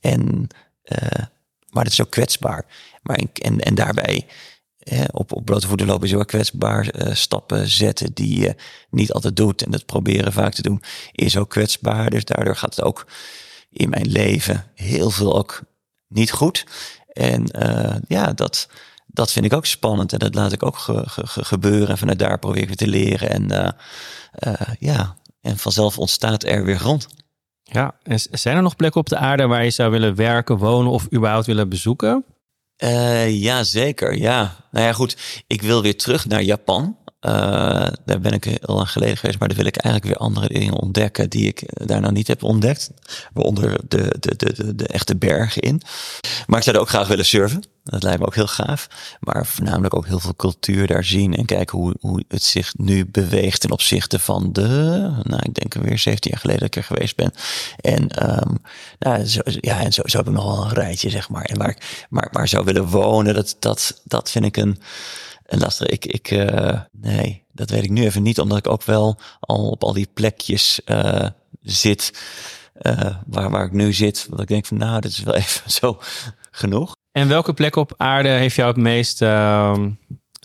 En, 0.00 0.48
uh, 0.84 1.24
maar 1.70 1.84
het 1.84 1.92
is 1.92 2.00
ook 2.00 2.10
kwetsbaar. 2.10 2.64
Maar 3.02 3.20
en, 3.32 3.60
en 3.60 3.74
daarbij 3.74 4.26
op, 5.10 5.32
op 5.32 5.44
blote 5.44 5.66
voeten 5.66 5.86
lopen 5.86 6.08
is 6.08 6.14
ook 6.14 6.26
kwetsbaar. 6.26 7.06
Uh, 7.06 7.14
stappen 7.14 7.68
zetten 7.68 8.12
die 8.14 8.40
je 8.40 8.54
niet 8.90 9.12
altijd 9.12 9.36
doet. 9.36 9.62
En 9.62 9.70
dat 9.70 9.86
proberen 9.86 10.32
vaak 10.32 10.54
te 10.54 10.62
doen 10.62 10.82
is 11.12 11.36
ook 11.36 11.50
kwetsbaar. 11.50 12.10
Dus 12.10 12.24
daardoor 12.24 12.56
gaat 12.56 12.76
het 12.76 12.84
ook 12.84 13.06
in 13.70 13.88
mijn 13.88 14.06
leven 14.08 14.70
heel 14.74 15.10
veel 15.10 15.36
ook 15.36 15.62
niet 16.08 16.30
goed. 16.30 16.66
En 17.12 17.62
uh, 17.62 17.94
ja, 18.08 18.32
dat, 18.32 18.68
dat 19.16 19.32
vind 19.32 19.44
ik 19.44 19.52
ook 19.52 19.66
spannend. 19.66 20.12
En 20.12 20.18
dat 20.18 20.34
laat 20.34 20.52
ik 20.52 20.62
ook 20.62 20.78
ge, 20.78 21.02
ge, 21.06 21.44
gebeuren. 21.44 21.88
En 21.88 21.98
vanuit 21.98 22.18
daar 22.18 22.38
probeer 22.38 22.70
ik 22.70 22.74
te 22.74 22.86
leren. 22.86 23.30
En 23.30 23.52
uh, 23.52 23.68
uh, 24.46 24.68
ja, 24.78 25.16
en 25.40 25.56
vanzelf 25.56 25.98
ontstaat 25.98 26.44
er 26.44 26.64
weer 26.64 26.78
grond. 26.78 27.06
Ja, 27.62 27.94
en 28.02 28.20
zijn 28.30 28.56
er 28.56 28.62
nog 28.62 28.76
plekken 28.76 29.00
op 29.00 29.08
de 29.08 29.16
aarde 29.16 29.46
waar 29.46 29.64
je 29.64 29.70
zou 29.70 29.90
willen 29.90 30.14
werken, 30.14 30.56
wonen 30.56 30.92
of 30.92 31.12
überhaupt 31.12 31.46
willen 31.46 31.68
bezoeken? 31.68 32.24
Uh, 32.82 33.42
ja, 33.42 33.64
zeker. 33.64 34.16
Ja. 34.16 34.56
Nou 34.70 34.86
ja, 34.86 34.92
goed. 34.92 35.44
Ik 35.46 35.62
wil 35.62 35.82
weer 35.82 35.96
terug 35.96 36.26
naar 36.26 36.42
Japan. 36.42 36.96
Uh, 37.26 37.32
daar 38.04 38.20
ben 38.20 38.32
ik 38.32 38.44
heel 38.44 38.74
lang 38.74 38.90
geleden 38.90 39.16
geweest, 39.16 39.38
maar 39.38 39.48
daar 39.48 39.56
wil 39.56 39.66
ik 39.66 39.76
eigenlijk 39.76 40.14
weer 40.14 40.26
andere 40.26 40.48
dingen 40.48 40.74
ontdekken 40.74 41.30
die 41.30 41.46
ik 41.46 41.62
daar 41.86 42.00
nou 42.00 42.12
niet 42.12 42.26
heb 42.26 42.42
ontdekt. 42.42 42.90
Waaronder 43.32 43.80
de, 43.88 44.16
de, 44.20 44.36
de, 44.36 44.74
de, 44.74 44.86
echte 44.86 45.16
bergen 45.16 45.62
in. 45.62 45.82
Maar 46.46 46.58
ik 46.58 46.64
zou 46.64 46.76
er 46.76 46.82
ook 46.82 46.88
graag 46.88 47.08
willen 47.08 47.24
surfen. 47.24 47.62
Dat 47.84 48.02
lijkt 48.02 48.20
me 48.20 48.26
ook 48.26 48.34
heel 48.34 48.46
gaaf. 48.46 48.88
Maar 49.20 49.46
voornamelijk 49.46 49.94
ook 49.94 50.06
heel 50.06 50.18
veel 50.18 50.36
cultuur 50.36 50.86
daar 50.86 51.04
zien 51.04 51.34
en 51.34 51.44
kijken 51.44 51.78
hoe, 51.78 51.94
hoe 52.00 52.24
het 52.28 52.42
zich 52.42 52.74
nu 52.76 53.06
beweegt 53.06 53.60
ten 53.60 53.70
opzichte 53.70 54.18
van 54.18 54.52
de, 54.52 54.68
nou 55.22 55.42
ik 55.42 55.54
denk 55.54 55.74
weer 55.74 55.98
17 55.98 56.30
jaar 56.30 56.40
geleden 56.40 56.60
dat 56.60 56.76
ik 56.76 56.76
er 56.76 56.94
geweest 56.94 57.16
ben. 57.16 57.32
En, 57.80 58.30
um, 58.42 58.58
nou, 58.98 59.24
zo, 59.24 59.40
ja, 59.44 59.80
en 59.80 59.92
zo, 59.92 60.02
zo 60.04 60.16
heb 60.16 60.26
ik 60.26 60.32
nog 60.32 60.44
wel 60.44 60.64
een 60.64 60.74
rijtje, 60.74 61.10
zeg 61.10 61.28
maar. 61.28 61.44
En 61.44 61.58
waar 61.58 61.70
ik 61.70 62.06
maar, 62.10 62.28
maar 62.32 62.48
zou 62.48 62.64
willen 62.64 62.86
wonen, 62.86 63.34
dat, 63.34 63.56
dat, 63.58 64.00
dat 64.04 64.30
vind 64.30 64.44
ik 64.44 64.56
een, 64.56 64.78
een 65.46 65.58
lastig. 65.58 65.86
Ik, 65.86 66.04
ik, 66.04 66.30
uh, 66.30 66.80
nee, 66.92 67.44
dat 67.52 67.70
weet 67.70 67.84
ik 67.84 67.90
nu 67.90 68.04
even 68.04 68.22
niet, 68.22 68.40
omdat 68.40 68.58
ik 68.58 68.68
ook 68.68 68.82
wel 68.82 69.18
al 69.40 69.70
op 69.70 69.84
al 69.84 69.92
die 69.92 70.08
plekjes 70.14 70.80
uh, 70.86 71.26
zit. 71.62 72.12
Uh, 72.82 73.16
waar, 73.26 73.50
waar 73.50 73.64
ik 73.64 73.72
nu 73.72 73.92
zit, 73.92 74.26
wat 74.30 74.40
ik 74.40 74.48
denk 74.48 74.66
van 74.66 74.76
nou, 74.76 75.00
dit 75.00 75.10
is 75.10 75.22
wel 75.22 75.34
even 75.44 75.70
zo 75.70 75.98
genoeg. 76.50 76.94
En 77.12 77.28
welke 77.28 77.52
plek 77.52 77.76
op 77.76 77.94
aarde 77.96 78.28
heeft 78.28 78.56
jou 78.56 78.68
het 78.68 78.76
meest, 78.76 79.22
uh, 79.22 79.78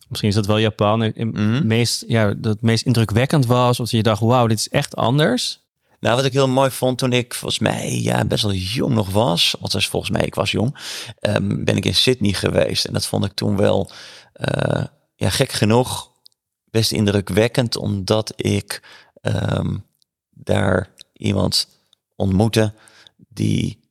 misschien 0.08 0.30
is 0.30 0.36
dat 0.36 0.46
wel 0.46 0.58
Japan, 0.58 1.00
het 1.00 1.18
mm 1.18 1.68
meest, 1.68 2.04
ja, 2.08 2.34
dat 2.34 2.62
meest 2.62 2.86
indrukwekkend 2.86 3.46
was? 3.46 3.80
Of 3.80 3.92
je 3.92 4.04
dacht, 4.04 4.22
wauw, 4.22 4.48
dit 4.48 4.60
is 4.60 4.70
echt 4.70 4.96
anders? 4.96 5.62
Nou, 6.02 6.16
wat 6.16 6.26
ik 6.26 6.34
heel 6.34 6.48
mooi 6.48 6.70
vond 6.70 6.98
toen 6.98 7.14
ik 7.14 7.34
volgens 7.34 7.60
mij 7.60 8.02
ja, 8.02 8.26
best 8.26 8.44
wel 8.44 8.54
jong 8.54 8.94
nog 8.94 9.10
was, 9.10 9.56
althans 9.60 9.88
volgens 9.88 10.12
mij, 10.12 10.22
ik 10.22 10.36
was 10.36 10.52
jong, 10.52 10.76
um, 11.20 11.64
ben 11.64 11.78
ik 11.78 11.86
in 11.86 11.96
Sydney 11.96 12.34
geweest. 12.34 12.86
En 12.86 12.94
dat 12.94 13.06
vond 13.06 13.26
ik 13.26 13.34
toen 13.34 13.58
wel, 13.58 13.92
uh, 14.36 14.84
ja, 15.16 15.30
gek 15.30 15.52
genoeg, 15.52 16.12
best 16.64 16.92
indrukwekkend, 16.92 17.76
omdat 17.76 18.34
ik 18.36 18.84
um, 19.22 19.86
daar 20.30 20.90
iemand 21.14 21.68
ontmoette 22.16 22.74
die 23.18 23.82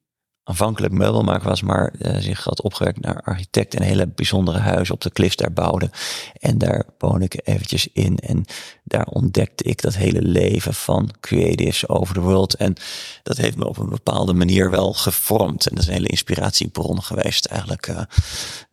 aanvankelijk 0.51 0.93
meubelmaker 0.93 1.49
was, 1.49 1.63
maar 1.63 1.95
uh, 1.99 2.17
zich 2.17 2.45
had 2.45 2.63
opgewerkt 2.63 3.01
naar 3.01 3.23
architect 3.23 3.75
en 3.75 3.83
hele 3.83 4.07
bijzondere 4.07 4.59
huis 4.59 4.91
op 4.91 5.01
de 5.01 5.11
klif 5.11 5.35
daar 5.35 5.53
bouwde. 5.53 5.91
En 6.33 6.59
daar 6.59 6.85
woon 6.99 7.23
ik 7.23 7.41
eventjes 7.45 7.89
in 7.93 8.19
en 8.19 8.45
daar 8.85 9.07
ontdekte 9.07 9.65
ik 9.65 9.83
dat 9.83 9.95
hele 9.95 10.23
leven 10.23 10.75
van 10.75 11.11
creatives 11.21 11.89
over 11.89 12.15
de 12.15 12.21
world. 12.21 12.55
En 12.55 12.75
dat 13.23 13.37
heeft 13.37 13.57
me 13.57 13.69
op 13.69 13.79
een 13.79 13.89
bepaalde 13.89 14.33
manier 14.33 14.71
wel 14.71 14.93
gevormd. 14.93 15.67
En 15.67 15.75
dat 15.75 15.83
is 15.83 15.89
een 15.89 15.95
hele 15.95 16.09
inspiratiebron 16.09 17.03
geweest 17.03 17.45
eigenlijk. 17.45 17.89
Uh, 17.89 18.01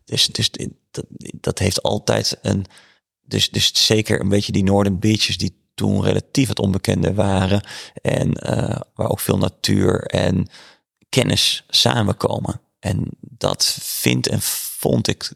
dus 0.08 0.28
dus 0.28 0.52
dat, 0.92 1.06
dat 1.40 1.60
heeft 1.60 1.84
altijd 1.84 2.38
een, 2.42 2.66
dus, 3.22 3.50
dus 3.50 3.86
zeker 3.86 4.20
een 4.20 4.30
beetje 4.30 4.52
die 4.52 4.64
Northern 4.64 5.00
Beaches 5.00 5.38
die 5.38 5.66
toen 5.76 6.04
relatief 6.04 6.48
het 6.48 6.60
onbekende 6.60 7.14
waren. 7.14 7.64
En 8.02 8.28
uh, 8.28 8.80
waar 8.94 9.10
ook 9.10 9.20
veel 9.20 9.38
natuur 9.38 10.04
en 10.04 10.48
kennis 11.10 11.64
samenkomen. 11.68 12.62
En 12.80 13.08
dat 13.20 13.78
vind 13.82 14.28
en 14.28 14.42
vond 14.42 15.08
ik 15.08 15.32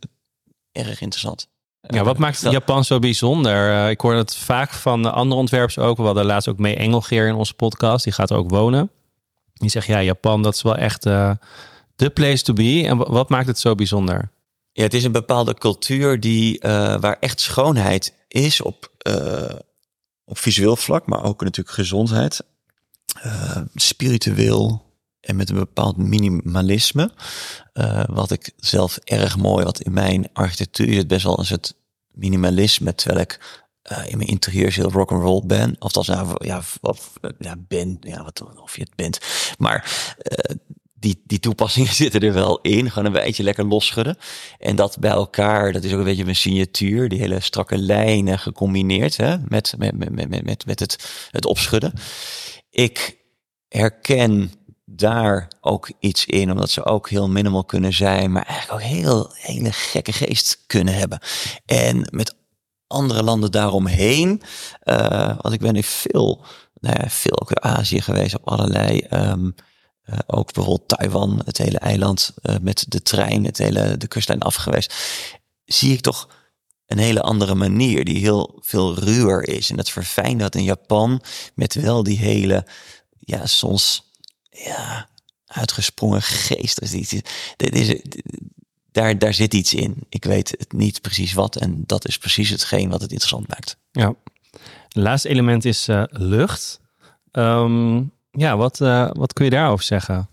erg 0.72 1.02
interessant. 1.02 1.50
Ja, 1.82 2.04
wat 2.04 2.18
maakt 2.18 2.42
Japan 2.42 2.86
zo 2.86 3.00
bijzonder? 3.00 3.70
Uh, 3.70 3.90
ik 3.90 4.02
hoor 4.02 4.14
het 4.14 4.36
vaak 4.36 4.72
van 4.74 5.14
andere 5.14 5.42
ontwerpers 5.42 5.78
ook. 5.78 5.98
We 5.98 6.04
hadden 6.04 6.26
laatst 6.26 6.48
ook 6.48 6.58
mee 6.58 6.76
Engelgeer 6.76 7.28
in 7.28 7.36
onze 7.36 7.54
podcast. 7.54 8.04
Die 8.04 8.14
gaat 8.14 8.32
ook 8.32 8.50
wonen. 8.50 8.92
Die 9.54 9.70
zegt, 9.70 9.88
ja, 9.88 10.02
Japan, 10.02 10.42
dat 10.42 10.56
is 10.56 10.62
wel 10.62 10.76
echt 10.76 11.06
uh, 11.06 11.32
de 11.96 12.10
place 12.10 12.44
to 12.44 12.54
be. 12.54 12.84
En 12.88 12.98
wat 12.98 13.30
maakt 13.30 13.48
het 13.48 13.60
zo 13.60 13.76
bijzonder? 13.76 14.32
Ja, 14.74 14.84
het 14.84 14.94
is 14.94 15.04
een 15.04 15.12
bepaalde 15.12 15.54
cultuur 15.54 16.20
die, 16.20 16.66
uh, 16.66 17.00
waar 17.00 17.18
echt 17.20 17.40
schoonheid 17.40 18.14
is 18.28 18.62
op, 18.62 18.92
op 20.26 20.38
visueel 20.38 20.76
vlak, 20.76 21.06
maar 21.06 21.24
ook 21.24 21.44
natuurlijk 21.44 21.76
gezondheid. 21.76 22.44
spiritueel, 23.76 24.86
en 25.22 25.36
met 25.36 25.50
een 25.50 25.56
bepaald 25.56 25.98
minimalisme. 25.98 27.12
Wat 28.06 28.32
ik 28.32 28.52
zelf 28.58 28.98
erg 28.98 29.38
mooi, 29.38 29.64
wat 29.64 29.82
in 29.82 29.94
mijn 29.94 30.30
architectuur 30.34 30.94
zit 30.94 31.08
best 31.08 31.24
wel 31.24 31.42
is 31.42 31.50
het 31.50 31.76
minimalisme, 32.12 32.96
terwijl 32.96 33.22
ik 33.22 33.62
in 34.06 34.18
mijn 34.18 34.30
interieur 34.30 34.74
heel 34.74 34.92
rock 34.92 35.12
and 35.12 35.22
roll 35.22 35.42
ben. 35.46 35.76
Of 35.80 35.92
dat 35.92 36.08
nou, 36.08 36.46
ja, 36.46 36.62
of, 36.82 37.14
ja, 37.40 37.56
ben, 37.68 37.98
ja, 38.00 38.24
wat, 38.24 38.44
of 38.62 38.76
je 38.76 38.82
het 38.82 38.96
bent. 38.96 39.20
Maar 39.58 40.14
die, 41.02 41.22
die 41.26 41.40
toepassingen 41.40 41.94
zitten 42.04 42.22
er 42.22 42.34
wel 42.34 42.60
in. 42.62 42.92
Gewoon 42.92 43.06
een 43.06 43.24
beetje 43.24 43.44
lekker 43.44 43.66
losschudden. 43.66 44.18
En 44.60 44.76
dat 44.76 45.00
bij 45.00 45.12
elkaar, 45.12 45.72
dat 45.72 45.84
is 45.84 45.92
ook 45.92 45.98
een 45.98 46.04
beetje 46.04 46.24
mijn 46.24 46.36
signatuur. 46.36 47.10
Die 47.10 47.20
hele 47.20 47.40
strakke 47.40 47.78
lijnen 47.78 48.40
gecombineerd 48.40 49.18
hè, 49.18 49.38
met, 49.48 49.76
met, 49.78 49.98
met, 49.98 50.30
met, 50.30 50.46
met, 50.46 50.66
met 50.66 50.80
het, 50.80 51.28
het 51.32 51.46
opschudden. 51.46 51.94
Ik 52.70 53.18
herken 53.68 54.52
daar 54.86 55.48
ook 55.62 55.92
iets 56.00 56.26
in, 56.26 56.52
omdat 56.52 56.70
ze 56.70 56.86
ook 56.86 57.10
heel 57.10 57.30
minimal 57.30 57.64
kunnen 57.64 57.94
zijn, 57.94 58.32
maar 58.32 58.46
eigenlijk 58.46 58.82
ook 58.82 58.90
heel 58.90 59.32
hele 59.34 59.72
gekke 59.72 60.14
geest 60.14 60.64
kunnen 60.68 60.94
hebben. 60.94 61.20
En 61.66 62.08
met 62.12 62.36
andere 62.88 63.24
landen 63.24 63.52
daaromheen, 63.52 64.42
uh, 64.84 65.38
want 65.42 65.54
ik 65.54 65.60
ben 65.60 65.74
nu 65.74 65.84
veel, 65.84 66.44
nou 66.80 66.96
ja, 67.02 67.10
veel 67.10 67.42
ook 67.42 67.52
in 67.52 67.64
Azië 67.64 68.02
geweest 68.02 68.36
op 68.36 68.48
allerlei. 68.48 69.08
Um, 69.14 69.56
uh, 70.12 70.18
ook 70.28 70.54
bijvoorbeeld 70.54 70.88
Taiwan, 70.88 71.42
het 71.46 71.58
hele 71.58 71.80
eiland 71.80 72.34
uh, 72.44 72.56
met 72.62 72.86
de 72.88 73.02
trein, 73.02 73.46
het 73.46 73.58
hele 73.58 73.98
de 73.98 74.08
kustlijn 74.08 74.42
af 74.42 74.56
geweest. 74.56 74.94
Zie 75.66 75.94
ik 75.94 76.02
toch 76.02 76.30
een 76.88 76.98
hele 76.98 77.22
andere 77.22 77.56
manier 77.56 78.06
die 78.06 78.18
heel 78.18 78.60
veel 78.62 79.00
ruwer 79.00 79.48
is. 79.48 79.70
En 79.70 79.76
dat 79.76 79.90
verfijnt 79.90 80.40
dat 80.40 80.56
in 80.56 80.64
Japan 80.64 81.22
met 81.56 81.74
wel 81.74 82.04
die 82.04 82.18
hele, 82.18 82.66
ja, 83.20 83.46
soms 83.46 84.12
ja, 84.50 85.10
uitgesprongen 85.46 86.22
geest. 86.22 86.80
Dit 87.58 87.76
is, 87.76 88.02
daar, 88.92 89.18
daar 89.18 89.34
zit 89.34 89.54
iets 89.54 89.74
in. 89.74 89.96
Ik 90.10 90.24
weet 90.24 90.50
het 90.58 90.72
niet 90.74 91.02
precies 91.02 91.34
wat. 91.34 91.56
En 91.56 91.84
dat 91.86 92.08
is 92.08 92.18
precies 92.18 92.50
hetgeen 92.50 92.90
wat 92.90 93.02
het 93.02 93.12
interessant 93.12 93.48
maakt. 93.48 93.78
Ja. 93.92 94.16
Het 94.84 94.96
laatste 94.96 95.30
element 95.30 95.66
is 95.66 95.90
uh, 95.90 96.04
lucht. 96.10 96.80
Um, 97.32 98.12
ja, 98.32 98.58
wat, 98.58 98.80
uh, 98.80 99.10
wat 99.14 99.34
kun 99.34 99.46
je 99.46 99.52
daarover 99.52 99.86
zeggen? 99.86 100.30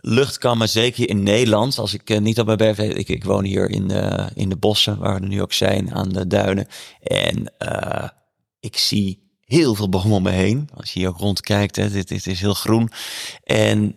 Lucht 0.00 0.38
kan 0.38 0.58
me 0.58 0.66
zeker 0.66 1.08
in 1.08 1.22
Nederland. 1.22 1.78
Als 1.78 1.94
ik 1.94 2.10
uh, 2.10 2.18
niet 2.18 2.40
op 2.40 2.46
mijn 2.46 2.58
berg 2.58 2.78
ik, 2.78 3.08
ik 3.08 3.24
woon 3.24 3.44
hier 3.44 3.70
in, 3.70 3.92
uh, 3.92 4.26
in 4.34 4.48
de 4.48 4.56
bossen, 4.56 4.98
waar 4.98 5.20
we 5.20 5.26
nu 5.26 5.42
ook 5.42 5.52
zijn, 5.52 5.94
aan 5.94 6.08
de 6.08 6.26
duinen. 6.26 6.66
En 7.02 7.52
ik 8.60 8.76
zie 8.76 9.28
heel 9.40 9.74
veel 9.74 9.88
bomen 9.88 10.16
om 10.16 10.22
me 10.22 10.30
heen. 10.30 10.68
Als 10.74 10.92
je 10.92 10.98
hier 10.98 11.08
ook 11.08 11.18
rondkijkt, 11.18 11.76
hè, 11.76 11.90
dit, 11.90 12.26
is 12.26 12.40
heel 12.40 12.54
groen. 12.54 12.90
En 13.44 13.96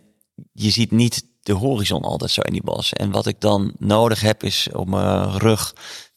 je 0.52 0.70
ziet 0.70 0.90
niet 0.90 1.26
de 1.40 1.52
horizon 1.52 2.02
altijd 2.02 2.30
zo 2.30 2.40
in 2.40 2.52
die 2.52 2.62
bos. 2.62 2.92
En 2.92 3.10
wat 3.10 3.26
ik 3.26 3.40
dan 3.40 3.74
nodig 3.78 4.20
heb 4.20 4.42
is 4.42 4.68
op 4.72 4.88
mijn 4.88 5.38
rug 5.38 5.74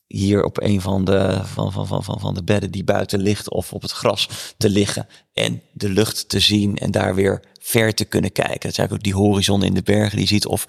hier 0.08 0.44
op 0.44 0.62
een 0.62 0.82
van 0.82 1.06
de, 1.06 1.41
van, 1.44 1.72
van, 1.72 1.88
van, 1.88 2.04
van, 2.04 2.20
van 2.20 2.34
de 2.34 2.44
bedden 2.44 2.72
die 2.72 2.84
buiten 2.84 3.20
ligt 3.20 3.50
of 3.50 3.74
op 3.74 3.82
het 3.82 3.91
gras 3.91 4.30
te 4.58 4.70
liggen 4.70 5.08
en 5.34 5.62
de 5.74 5.89
lucht 5.89 6.30
te 6.30 6.39
zien 6.39 6.78
en 6.78 6.91
daar 6.91 7.15
weer 7.15 7.41
ver 7.60 7.94
te 7.94 8.06
kunnen 8.06 8.32
kijken. 8.32 8.60
Dat 8.60 8.72
is 8.72 8.78
eigenlijk 8.78 9.08
ook 9.08 9.13
die 9.13 9.24
horizon 9.24 9.63
in 9.63 9.74
de 9.74 9.82
bergen 9.82 10.18
die 10.18 10.28
ziet. 10.28 10.46
Of 10.46 10.65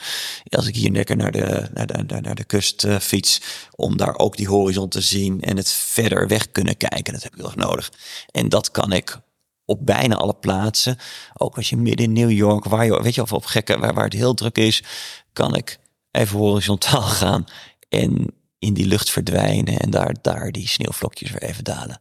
als 0.48 0.66
ik 0.66 0.76
hier 0.76 0.90
lekker 0.90 1.16
naar 1.16 1.32
de, 1.32 1.68
naar 1.74 1.86
de, 1.86 2.20
naar 2.20 2.34
de 2.34 2.44
kust 2.44 2.84
uh, 2.84 2.98
fiets, 2.98 3.40
om 3.74 3.96
daar 3.96 4.18
ook 4.18 4.36
die 4.36 4.48
horizon 4.48 4.88
te 4.88 5.00
zien 5.00 5.40
en 5.40 5.56
het 5.56 5.70
verder 5.70 6.28
weg 6.28 6.52
kunnen 6.52 6.76
kijken. 6.76 7.12
Dat 7.12 7.22
heb 7.22 7.32
ik 7.32 7.38
heel 7.38 7.46
erg 7.46 7.56
nodig. 7.56 7.92
En 8.30 8.48
dat 8.48 8.70
kan 8.70 8.92
ik 8.92 9.20
op 9.64 9.86
bijna 9.86 10.14
alle 10.14 10.34
plaatsen. 10.34 10.98
Ook 11.34 11.56
als 11.56 11.68
je 11.68 11.76
midden 11.76 12.06
in 12.06 12.12
New 12.12 12.30
York, 12.30 12.64
waar 12.64 12.84
je, 12.84 13.02
weet 13.02 13.14
je, 13.14 13.22
of 13.22 13.32
op 13.32 13.44
gekke, 13.44 13.78
waar 13.78 14.04
het 14.04 14.12
heel 14.12 14.34
druk 14.34 14.58
is, 14.58 14.82
kan 15.32 15.54
ik 15.54 15.78
even 16.10 16.38
horizontaal 16.38 17.02
gaan 17.22 17.44
en 17.88 18.34
in 18.58 18.74
die 18.74 18.86
lucht 18.86 19.10
verdwijnen 19.10 19.78
en 19.78 19.90
daar, 19.90 20.14
daar 20.22 20.52
die 20.52 20.68
sneeuwvlokjes 20.68 21.30
weer 21.30 21.42
even 21.42 21.64
dalen. 21.64 22.00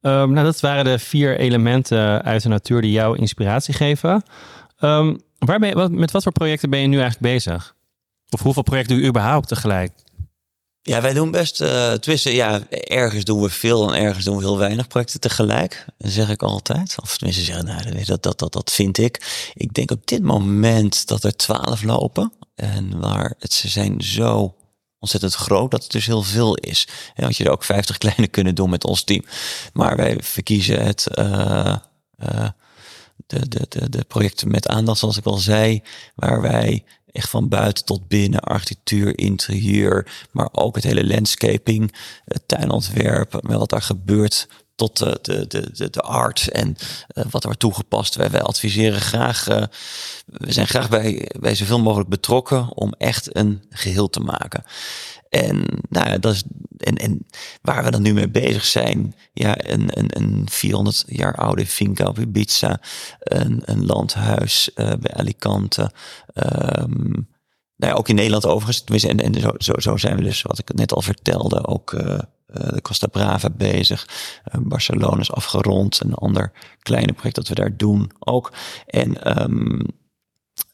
Um, 0.00 0.32
nou, 0.32 0.44
dat 0.44 0.60
waren 0.60 0.84
de 0.84 0.98
vier 0.98 1.38
elementen 1.38 2.22
uit 2.22 2.42
de 2.42 2.48
natuur 2.48 2.80
die 2.80 2.92
jou 2.92 3.18
inspiratie 3.18 3.74
geven. 3.74 4.22
Um, 4.80 5.22
waar 5.38 5.58
ben 5.58 5.68
je, 5.68 5.74
wat, 5.74 5.90
met 5.90 6.10
wat 6.10 6.22
voor 6.22 6.32
projecten 6.32 6.70
ben 6.70 6.80
je 6.80 6.86
nu 6.86 7.00
eigenlijk 7.00 7.34
bezig? 7.34 7.74
Of 8.30 8.42
hoeveel 8.42 8.62
projecten 8.62 8.94
doe 8.94 9.02
je 9.02 9.10
überhaupt 9.10 9.48
tegelijk? 9.48 9.92
Ja, 10.82 11.00
wij 11.00 11.12
doen 11.12 11.30
best 11.30 11.60
uh, 11.60 11.92
twisten. 11.92 12.32
Ja, 12.32 12.60
ergens 12.70 13.24
doen 13.24 13.40
we 13.40 13.50
veel 13.50 13.94
en 13.94 14.02
ergens 14.02 14.24
doen 14.24 14.36
we 14.36 14.42
heel 14.42 14.58
weinig 14.58 14.88
projecten 14.88 15.20
tegelijk. 15.20 15.84
Dat 15.98 16.10
zeg 16.10 16.30
ik 16.30 16.42
altijd. 16.42 16.96
Of 17.02 17.16
tenminste 17.16 17.44
zeggen, 17.44 17.64
nou, 17.64 18.04
dat, 18.04 18.22
dat, 18.22 18.38
dat, 18.38 18.52
dat 18.52 18.72
vind 18.72 18.98
ik. 18.98 19.50
Ik 19.54 19.74
denk 19.74 19.90
op 19.90 20.06
dit 20.06 20.22
moment 20.22 21.06
dat 21.06 21.24
er 21.24 21.36
twaalf 21.36 21.82
lopen. 21.82 22.32
En 22.54 23.00
waar 23.00 23.34
het, 23.38 23.52
ze 23.52 23.68
zijn 23.68 24.00
zo 24.00 24.54
ontzettend 25.02 25.34
groot 25.34 25.70
dat 25.70 25.82
het 25.82 25.92
dus 25.92 26.06
heel 26.06 26.22
veel 26.22 26.54
is. 26.54 26.88
En 27.14 27.22
want 27.22 27.36
je 27.36 27.44
er 27.44 27.50
ook 27.50 27.64
50 27.64 27.98
kleine 28.04 28.26
kunnen 28.26 28.54
doen 28.54 28.70
met 28.70 28.84
ons 28.84 29.04
team. 29.04 29.24
Maar 29.72 29.96
wij 29.96 30.16
verkiezen 30.20 30.84
het, 30.84 31.06
uh, 31.18 31.76
uh, 32.24 32.48
de, 33.26 33.48
de, 33.48 33.66
de, 33.68 33.88
de 33.88 34.04
projecten 34.04 34.50
met 34.50 34.68
aandacht, 34.68 34.98
zoals 34.98 35.16
ik 35.16 35.24
al 35.24 35.36
zei, 35.36 35.82
waar 36.14 36.40
wij 36.40 36.84
echt 37.12 37.28
van 37.28 37.48
buiten 37.48 37.84
tot 37.84 38.08
binnen, 38.08 38.40
architectuur, 38.40 39.18
interieur, 39.18 40.26
maar 40.30 40.48
ook 40.52 40.74
het 40.74 40.84
hele 40.84 41.06
landscaping, 41.06 41.94
het 42.24 42.48
tuinontwerp, 42.48 43.40
wat 43.42 43.70
daar 43.70 43.82
gebeurt 43.82 44.48
tot 44.88 45.24
de, 45.24 45.46
de, 45.48 45.70
de, 45.72 45.90
de, 45.90 46.00
art 46.00 46.48
en 46.48 46.68
uh, 46.68 47.24
wat 47.30 47.42
er 47.42 47.46
wordt 47.46 47.58
toegepast. 47.58 48.14
Wij, 48.14 48.42
adviseren 48.42 49.00
graag, 49.00 49.48
uh, 49.48 49.62
we 50.26 50.52
zijn 50.52 50.66
graag 50.66 50.88
bij, 50.88 51.30
bij 51.40 51.54
zoveel 51.54 51.80
mogelijk 51.80 52.08
betrokken 52.08 52.76
om 52.76 52.94
echt 52.98 53.36
een 53.36 53.62
geheel 53.70 54.10
te 54.10 54.20
maken. 54.20 54.64
En, 55.28 55.64
nou 55.88 56.08
ja, 56.08 56.18
dat 56.18 56.34
is, 56.34 56.42
en, 56.76 56.96
en 56.96 57.26
waar 57.62 57.84
we 57.84 57.90
dan 57.90 58.02
nu 58.02 58.12
mee 58.12 58.28
bezig 58.28 58.64
zijn, 58.64 59.14
ja, 59.32 59.70
een, 59.70 59.98
een, 59.98 60.22
een 60.22 60.46
400 60.50 61.04
jaar 61.06 61.34
oude 61.34 61.66
finca 61.66 62.06
op 62.06 62.18
Ibiza, 62.18 62.80
een, 63.18 63.62
een 63.64 63.86
landhuis 63.86 64.70
bij 64.74 65.14
Alicante. 65.14 65.92
Um, 66.34 67.28
nou 67.76 67.92
ja, 67.92 67.98
ook 67.98 68.08
in 68.08 68.14
Nederland 68.14 68.46
overigens. 68.46 69.04
En, 69.04 69.20
en 69.20 69.34
zo, 69.58 69.72
zo, 69.78 69.96
zijn 69.96 70.16
we 70.16 70.22
dus, 70.22 70.42
wat 70.42 70.58
ik 70.58 70.74
net 70.74 70.92
al 70.92 71.02
vertelde, 71.02 71.66
ook 71.66 71.92
de 72.52 72.82
Costa 72.82 73.06
Brava 73.06 73.50
bezig. 73.50 74.08
Uh, 74.54 74.60
Barcelona 74.64 75.20
is 75.20 75.32
afgerond. 75.32 76.00
Een 76.00 76.14
ander 76.14 76.52
kleine 76.78 77.12
project 77.12 77.34
dat 77.34 77.48
we 77.48 77.54
daar 77.54 77.76
doen 77.76 78.10
ook. 78.18 78.52
En 78.86 79.40
um, 79.42 79.80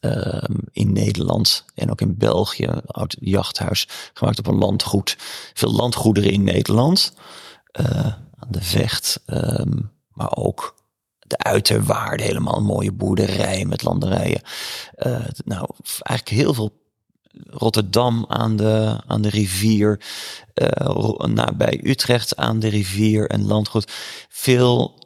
um, 0.00 0.56
in 0.72 0.92
Nederland 0.92 1.64
en 1.74 1.90
ook 1.90 2.00
in 2.00 2.16
België, 2.16 2.70
oud 2.86 3.16
jachthuis 3.20 3.88
gemaakt 4.12 4.38
op 4.38 4.46
een 4.46 4.58
landgoed. 4.58 5.16
Veel 5.54 5.72
landgoederen 5.72 6.32
in 6.32 6.44
Nederland. 6.44 7.12
Uh, 7.80 8.06
aan 8.34 8.48
de 8.50 8.62
vecht, 8.62 9.22
um, 9.26 9.92
maar 10.08 10.36
ook 10.36 10.76
de 11.18 11.38
uiterwaarde, 11.38 12.22
helemaal 12.22 12.56
een 12.56 12.64
mooie 12.64 12.92
boerderij 12.92 13.64
met 13.64 13.82
landerijen. 13.82 14.42
Nou, 15.44 15.68
eigenlijk 16.02 16.28
heel 16.28 16.54
veel 16.54 16.77
Rotterdam 17.46 18.24
aan 18.28 18.56
de, 18.56 19.00
aan 19.06 19.22
de 19.22 19.28
rivier, 19.28 20.00
uh, 20.54 21.18
nabij 21.18 21.80
Utrecht 21.82 22.36
aan 22.36 22.58
de 22.58 22.68
rivier 22.68 23.26
en 23.30 23.46
landgoed. 23.46 23.92
Veel 24.28 24.98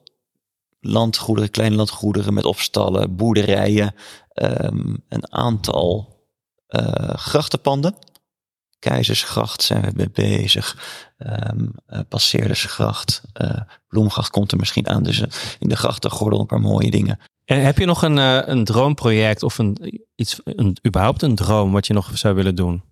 landgoederen, 0.80 1.50
kleine 1.50 1.76
landgoederen 1.76 2.34
met 2.34 2.44
opstallen, 2.44 3.16
boerderijen, 3.16 3.94
um, 4.34 5.04
een 5.08 5.32
aantal 5.32 6.20
uh, 6.68 7.14
grachtenpanden. 7.14 7.94
Keizersgracht 8.78 9.62
zijn 9.62 9.82
we 9.82 9.90
mee 9.94 10.10
bezig. 10.10 10.76
Um, 11.18 11.74
Passeerdersgracht. 12.08 13.22
Bloemgracht 13.88 14.30
komt 14.30 14.52
er 14.52 14.58
misschien 14.58 14.88
aan. 14.88 15.02
Dus 15.02 15.22
in 15.58 15.68
de 15.68 15.76
grachtengordel 15.76 16.40
een 16.40 16.46
paar 16.46 16.60
mooie 16.60 16.90
dingen. 16.90 17.18
En 17.44 17.64
heb 17.64 17.78
je 17.78 17.86
nog 17.86 18.02
een, 18.02 18.16
een 18.50 18.64
droomproject 18.64 19.42
of 19.42 19.58
een, 19.58 20.02
iets, 20.22 20.40
een, 20.44 20.76
überhaupt 20.86 21.22
een 21.22 21.34
droom 21.34 21.72
wat 21.72 21.86
je 21.86 21.92
nog 21.92 22.18
zou 22.18 22.34
willen 22.34 22.54
doen? 22.54 22.82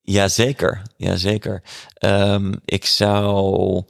Jazeker, 0.00 0.82
jazeker. 0.96 1.62
Um, 2.04 2.60
ik 2.64 2.84
zou 2.84 3.82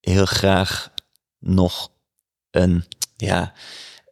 heel 0.00 0.24
graag 0.24 0.92
nog 1.38 1.90
een, 2.50 2.84
ja, 3.16 3.52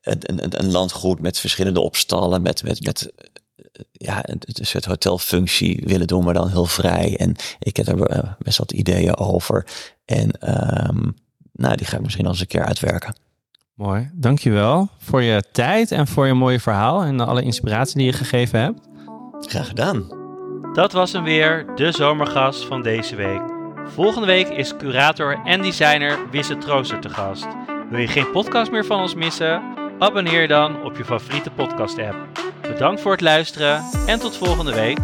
een, 0.01 0.43
een, 0.43 0.59
een 0.59 0.71
landgoed 0.71 1.21
met 1.21 1.39
verschillende 1.39 1.81
opstallen, 1.81 2.43
met, 2.43 2.63
met, 2.63 2.85
met 2.85 3.13
ja, 3.93 4.29
een, 4.29 4.41
een 4.45 4.67
soort 4.67 4.85
hotelfunctie 4.85 5.83
willen 5.87 6.07
doen, 6.07 6.25
maar 6.25 6.35
dan 6.35 6.49
heel 6.49 6.67
vrij. 6.67 7.17
En 7.17 7.37
ik 7.59 7.77
heb 7.77 7.87
er 7.87 8.17
uh, 8.17 8.33
best 8.39 8.59
wat 8.59 8.73
ideeën 8.73 9.17
over. 9.17 9.67
En 10.05 10.51
um, 10.89 11.15
nou, 11.53 11.77
die 11.77 11.87
ga 11.87 11.97
ik 11.97 12.03
misschien 12.03 12.25
al 12.25 12.31
eens 12.31 12.41
een 12.41 12.47
keer 12.47 12.65
uitwerken. 12.65 13.15
Mooi, 13.75 14.11
dankjewel 14.13 14.89
voor 14.99 15.23
je 15.23 15.43
tijd 15.53 15.91
en 15.91 16.07
voor 16.07 16.27
je 16.27 16.35
mooie 16.35 16.61
verhaal 16.61 17.03
en 17.03 17.21
alle 17.21 17.43
inspiratie 17.43 17.97
die 17.97 18.07
je 18.07 18.13
gegeven 18.13 18.61
hebt. 18.61 18.81
Graag 19.41 19.67
gedaan. 19.69 20.07
Dat 20.73 20.93
was 20.93 21.13
hem 21.13 21.25
weer, 21.25 21.67
de 21.75 21.93
zomergast 21.93 22.65
van 22.65 22.83
deze 22.83 23.17
week. 23.17 23.41
Volgende 23.85 24.27
week 24.27 24.49
is 24.49 24.77
curator 24.77 25.41
en 25.45 25.63
designer 25.63 26.19
Wisse 26.31 26.59
Trooster 26.59 27.01
te 27.01 27.09
gast. 27.09 27.47
Wil 27.91 27.99
je 28.01 28.09
geen 28.09 28.31
podcast 28.31 28.71
meer 28.71 28.85
van 28.85 29.01
ons 29.01 29.15
missen? 29.15 29.63
Abonneer 29.99 30.41
je 30.41 30.49
dan 30.49 30.83
op 30.83 30.97
je 30.97 31.05
favoriete 31.05 31.51
podcast 31.51 31.99
app. 31.99 32.17
Bedankt 32.63 33.01
voor 33.01 33.13
het 33.13 33.21
luisteren 33.21 33.83
en 34.07 34.19
tot 34.19 34.37
volgende 34.37 34.75
week. 34.75 34.99